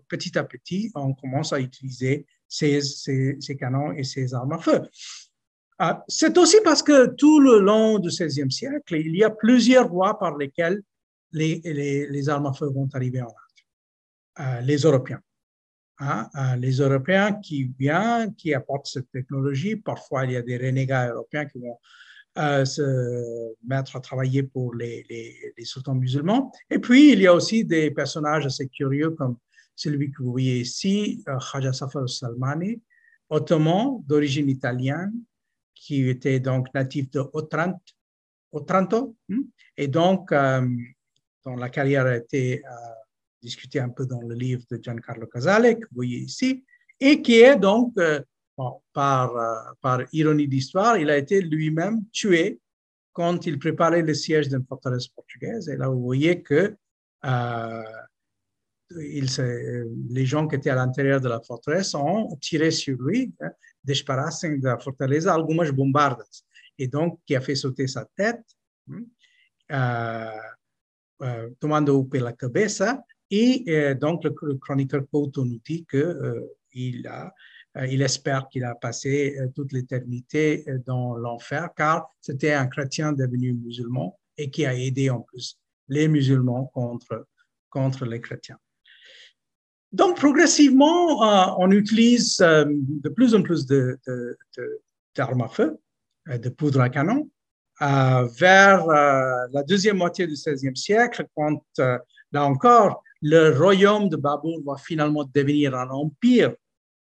[0.08, 4.82] petit à petit, on commence à utiliser ces, ces canons et ces armes à feu.
[6.08, 10.18] C'est aussi parce que tout le long du XVIe siècle, il y a plusieurs voies
[10.18, 10.82] par lesquelles
[11.32, 11.62] les,
[12.10, 13.34] les, armes à feu vont arriver en Inde.
[14.40, 15.22] Euh, les Européens.
[16.00, 19.76] Hein, euh, les Européens qui viennent, qui apportent cette technologie.
[19.76, 21.78] Parfois, il y a des renégats européens qui vont
[22.38, 26.52] euh, se mettre à travailler pour les, les, sultans musulmans.
[26.70, 29.38] Et puis, il y a aussi des personnages assez curieux comme
[29.76, 32.80] celui que vous voyez ici, Khaja Safar Salmani,
[33.30, 35.14] ottoman d'origine italienne,
[35.88, 37.22] qui était donc natif de
[38.52, 39.44] Otranto, hein,
[39.78, 42.62] et donc dont la carrière a été
[43.42, 46.66] discuté un peu dans le livre de Giancarlo Casale, que vous voyez ici,
[47.00, 48.22] et qui est donc, euh,
[48.92, 52.60] par, euh, par ironie d'histoire, il a été lui-même tué
[53.14, 55.70] quand il préparait le siège d'une forteresse portugaise.
[55.70, 56.76] Et là, vous voyez que
[57.26, 57.84] euh,
[58.90, 63.52] les gens qui étaient à l'intérieur de la forteresse ont tiré sur lui, hein,
[63.88, 66.44] disparassem da fortaleza algumas bombardas,
[66.78, 68.46] et donc qui a fait sauter sa tête,
[68.92, 69.06] hein,
[71.24, 77.34] euh, tomando pela cabeça, et euh, donc, le, chroniqueur Couto nous dit qu'il euh, a,
[77.78, 83.54] euh, il espère qu'il a passé toute l'éternité dans l'enfer, car c'était un chrétien devenu
[83.54, 85.60] musulman et qui a aidé en plus
[85.90, 87.28] les musulmans contre,
[87.70, 88.60] contre les chrétiens.
[89.92, 93.66] Donc, progressivement, on utilise de plus en plus
[95.16, 95.80] d'armes à feu,
[96.28, 97.30] de poudre à canon,
[97.80, 101.62] vers la deuxième moitié du XVIe siècle, quand
[102.32, 106.54] là encore, le royaume de Babur va finalement devenir un empire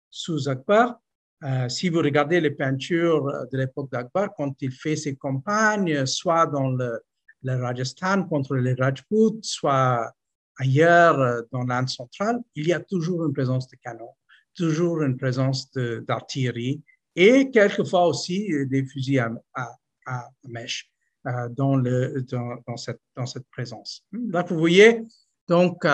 [0.09, 0.99] sous Akbar.
[1.43, 6.45] Euh, si vous regardez les peintures de l'époque d'Akbar, quand il fait ses campagnes, soit
[6.45, 7.01] dans le,
[7.41, 10.09] le Rajasthan contre les Rajputs, soit
[10.57, 14.13] ailleurs euh, dans l'Inde centrale, il y a toujours une présence de canons,
[14.55, 16.81] toujours une présence d'artillerie
[17.15, 19.19] et quelquefois aussi euh, des fusils
[19.53, 20.91] à, mèche
[21.27, 24.05] euh, dans, cette, présence.
[24.11, 25.03] Là, vous voyez
[25.47, 25.85] donc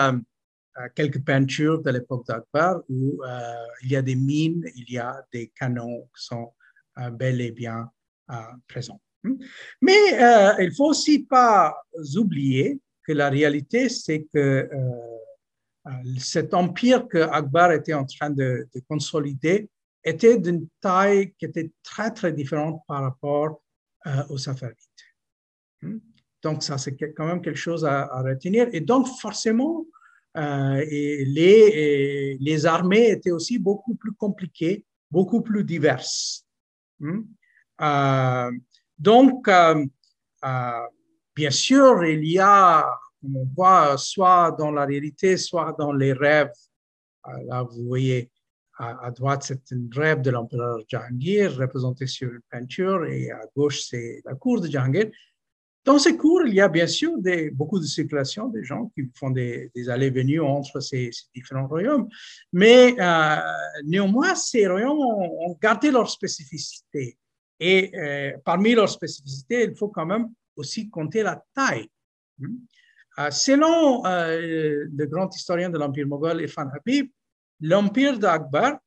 [0.94, 3.20] quelques peintures de l'époque d'Akbar où
[3.82, 6.52] il y a des mines, il y a des canons qui sont
[7.12, 7.90] bel et bien
[8.66, 9.00] présents.
[9.22, 11.76] Mais il ne faut aussi pas
[12.16, 12.80] oublier
[13.12, 14.68] la réalité, c'est que euh,
[15.86, 19.68] euh, cet empire que Akbar était en train de, consolider
[20.04, 23.62] était d'une taille qui était très, très différente par rapport
[24.06, 24.76] euh, aux Safavides.
[25.82, 25.98] Hmm?
[26.42, 28.68] Donc, ça, c'est quand même quelque chose à, retenir.
[28.72, 29.84] Et donc, forcément,
[30.34, 36.46] les, les armées étaient aussi beaucoup plus compliquées, beaucoup plus diverses.
[36.98, 37.24] Hmm?
[38.98, 39.50] donc,
[41.34, 42.86] bien sûr, il y a,
[43.20, 46.52] comme on voit, soit dans la réalité, soit dans les rêves.
[47.26, 48.30] Euh, là, vous voyez
[48.80, 53.82] à, droite, c'est un rêve de l'empereur Jahangir représenté sur une peinture et à gauche,
[53.82, 55.10] c'est la cour de Jahangir.
[55.84, 59.10] Dans ces cours, il y a bien sûr des, beaucoup de circulation des gens qui
[59.14, 62.08] font des, allées-venues entre ces, différents royaumes,
[62.52, 63.36] mais euh,
[63.84, 67.18] néanmoins, ces royaumes ont, gardé leur spécificité.
[67.58, 70.28] Et euh, parmi leurs spécificités, il faut quand même
[70.60, 71.88] aussi compter la taille.
[72.38, 72.56] Hmm?
[73.18, 77.10] Euh, selon euh, le grand historien de l'Empire moghol, Irfan Habib,
[77.60, 78.78] l'Empire d'Akbar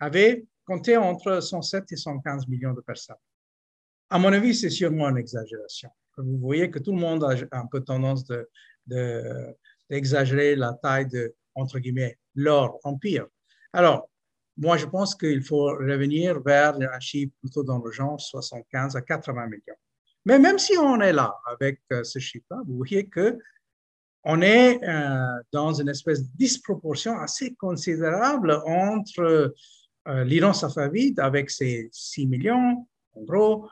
[0.00, 3.16] avait compté entre 107 et 115 millions de personnes.
[4.10, 5.90] À mon avis, c'est sûrement une exagération.
[6.16, 8.24] Vous voyez que tout le monde a un peu tendance
[8.86, 13.26] d'exagérer de, la taille de, entre guillemets, leur empire.
[13.72, 14.08] Alors,
[14.56, 19.02] moi, je pense qu'il faut revenir vers un chiffre plutôt dans le genre 75 à
[19.02, 19.76] 80 millions.
[20.28, 23.38] Mais même si on est là avec euh, ce chiffre-là, vous voyez que
[24.24, 29.54] on est euh, dans une espèce de disproportion assez considérable entre
[30.06, 33.70] euh, l'Iran safavide avec ses 6 millions, en gros,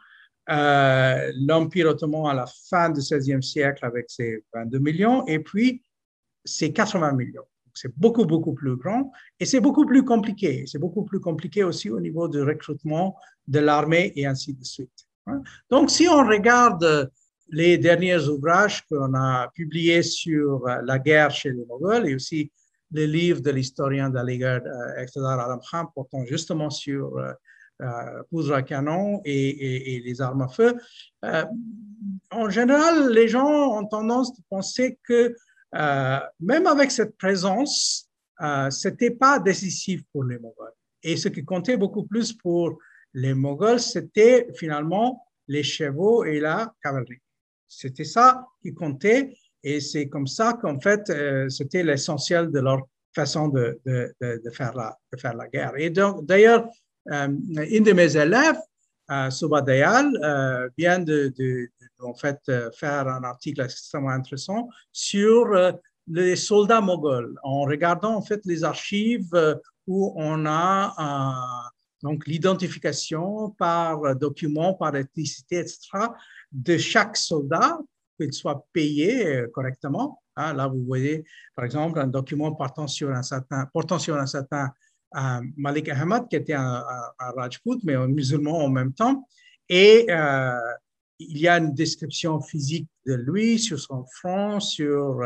[0.48, 5.82] l'Empire ottoman à la fin du XVIe siècle avec ses 22 millions, et puis
[6.42, 7.46] ses 80 millions.
[7.74, 10.64] C'est beaucoup, beaucoup plus grand et c'est beaucoup plus compliqué.
[10.66, 13.14] C'est beaucoup plus compliqué aussi au niveau du recrutement
[13.46, 15.05] de l'armée et ainsi de suite.
[15.26, 15.42] Hein?
[15.70, 17.10] Donc, si on regarde
[17.48, 22.50] les derniers ouvrages qu'on a publiés sur euh, la guerre chez les Moghols et aussi
[22.92, 27.32] les livres de l'historien d'Aligarh euh, Iqtidar Alam Khan portant justement sur euh,
[27.82, 30.74] euh, poudre à canon et, les armes à feu.
[32.30, 35.36] en général, les gens ont tendance à penser que
[36.40, 38.08] même avec cette présence,
[38.40, 40.72] ce n'était pas décisif pour les Moghols.
[41.02, 42.78] Et ce qui comptait beaucoup plus pour
[43.16, 47.22] les Moghols, c'était finalement les chevaux et la cavalerie.
[47.66, 52.82] C'était ça qui comptait et c'est comme ça qu'en fait, euh, c'était l'essentiel de leur
[53.14, 55.72] façon de, de, de, faire la, de faire la guerre.
[55.76, 56.68] Et donc, d'ailleurs,
[57.10, 57.28] euh,
[57.70, 58.58] une de mes élèves,
[59.10, 61.32] euh, euh, vient de,
[62.00, 62.40] en fait,
[62.78, 65.46] faire un article extrêmement intéressant sur
[66.08, 71.70] les soldats moghols, en regardant en fait les archives où on a
[72.06, 75.78] donc l'identification par document, par ethnicité, etc.,
[76.52, 77.78] de chaque soldat,
[78.16, 80.22] qu'il soit payé euh, correctement.
[80.36, 84.26] Hein, là, vous voyez, par exemple, un document portant sur un certain, portant sur un
[84.26, 84.70] certain
[85.16, 86.84] euh, Malik Ahmad, qui était un,
[87.18, 89.26] Rajput, mais un musulman en même temps.
[89.68, 90.52] Et euh,
[91.18, 95.22] il y a une description physique de lui, sur son front, sur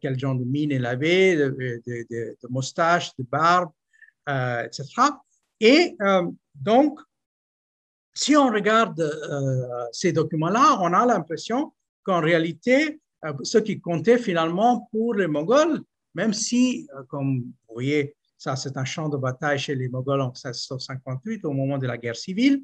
[0.00, 1.48] quel genre de mine il avait, de,
[1.86, 3.70] de, de moustache, de barbe,
[4.28, 4.84] etc.
[5.60, 7.00] Et euh, donc,
[8.12, 14.18] si on regarde euh, ces documents-là, on a l'impression qu'en réalité, euh, ce qui comptait
[14.18, 15.80] finalement pour les Mongols,
[16.14, 20.28] même si, comme vous voyez, ça c'est un champ de bataille chez les Mongols en
[20.28, 22.62] 1658 au moment de la guerre civile.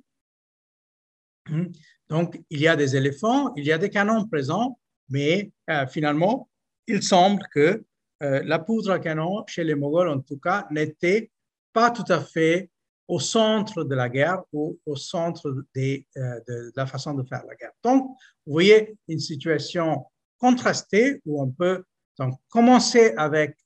[2.09, 4.79] Donc, il y a des éléphants, il y a des canons présents,
[5.09, 5.51] mais
[5.89, 6.49] finalement,
[6.87, 7.83] il semble que
[8.21, 11.33] la poudre à canon chez les Mongols, en tout cas, n'était
[11.73, 12.71] pas tout à fait
[13.11, 17.57] au centre de la guerre ou au centre euh, de, la façon de faire la
[17.57, 17.73] guerre.
[17.83, 18.05] Donc,
[18.47, 20.07] vous voyez une situation
[20.39, 21.83] contrastée où on peut
[22.19, 23.57] donc commencer avec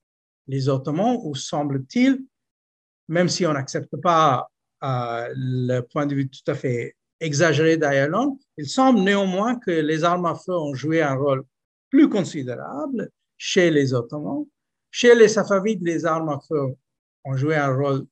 [0.46, 2.24] les Ottomans, où semble-t-il,
[3.08, 4.48] même si on n'accepte pas
[4.82, 10.04] euh, le point de vue tout à fait exagéré d'Ayalon, il semble néanmoins que les
[10.04, 11.44] armes à feu ont joué un rôle
[11.90, 14.46] plus considérable chez les Ottomans.
[14.90, 16.74] Chez les Safavides, les armes à feu
[17.26, 18.06] ont joué un rôle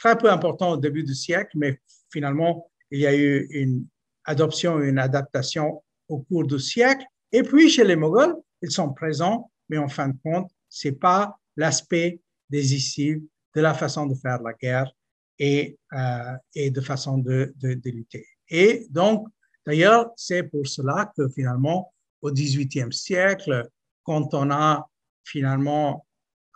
[0.00, 1.78] très peu important au début du siècle, mais
[2.10, 3.86] finalement, il y a eu une
[4.24, 7.04] adoption, une adaptation au cours du siècle.
[7.32, 11.36] Et puis, chez les Moghols, ils sont présents, mais en fin de compte, c'est pas
[11.56, 13.18] l'aspect décisif
[13.54, 14.90] de la façon de faire la guerre
[15.38, 18.26] et, euh, et de façon de, de, lutter.
[18.48, 19.28] Et donc,
[19.66, 21.92] d'ailleurs, c'est pour cela que finalement,
[22.22, 23.68] au XVIIIe siècle,
[24.02, 24.88] quand on a
[25.24, 26.06] finalement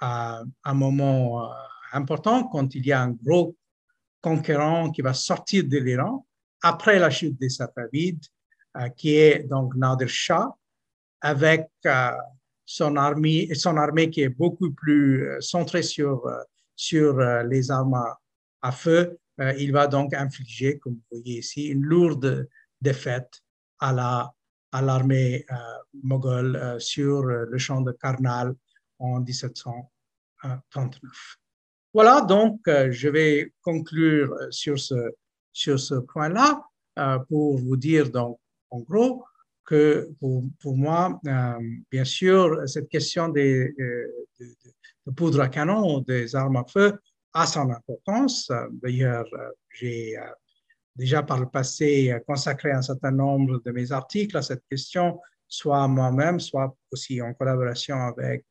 [0.01, 1.55] un moment euh,
[1.95, 3.57] important, quand il y a un gros
[4.21, 6.27] conquérant qui va sortir de l'Iran,
[6.63, 8.25] après la chute des Safavides,
[8.77, 10.53] euh, qui est donc Nadir Shah,
[11.21, 12.11] avec euh,
[12.65, 16.23] son, armée, son armée qui est beaucoup plus euh, centrée sur,
[16.75, 18.03] sur les armes
[18.63, 19.19] à, feu.
[19.59, 22.49] il va donc infliger, comme vous voyez ici, une lourde
[22.81, 23.43] défaite
[23.79, 24.33] à la
[24.73, 25.47] à l'armée
[26.03, 28.57] moghole sur le champ de Karnal
[28.99, 31.44] en 1739.
[31.95, 35.13] Voilà, donc je vais conclure sur ce,
[35.53, 36.63] sur ce point-là
[37.29, 38.39] pour vous dire donc
[38.71, 39.25] en gros,
[39.65, 41.59] que pour, pour moi, euh,
[41.91, 44.27] bien sûr, cette question des, euh,
[45.07, 46.99] de, poudre à canon, des armes à feu,
[47.33, 48.51] a son importance.
[48.83, 50.17] D'ailleurs, euh, j'ai
[50.95, 55.89] déjà par le passé consacré un certain nombre de mes articles à cette question, soit
[55.89, 58.45] moi-même, soit aussi en collaboration avec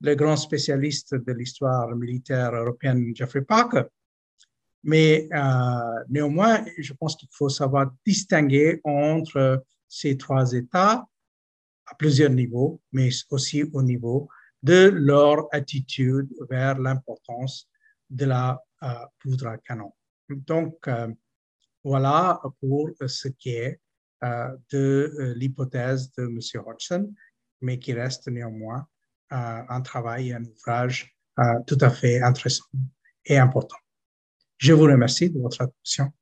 [0.00, 3.84] le grand spécialiste de l'histoire militaire européenne, Jeffrey Parker.
[4.82, 11.06] Mais euh, néanmoins, je pense qu'il faut savoir distinguer entre ces trois états
[11.86, 14.28] à plusieurs niveaux, mais aussi au niveau
[14.62, 17.68] de leur attitude vers l'importance
[18.08, 18.88] de la euh,
[19.18, 19.92] poudre à canon.
[20.28, 21.12] Donc, euh,
[21.84, 23.80] voilà pour ce qui est
[24.70, 26.38] de l'hypothèse de M.
[26.66, 27.12] Hodgson,
[27.62, 28.86] mais qui reste néanmoins
[29.30, 31.16] un travail un ouvrage
[31.66, 32.64] tout à fait intéressant
[33.24, 33.76] et important.
[34.58, 36.12] Je vous remercie de votre attention.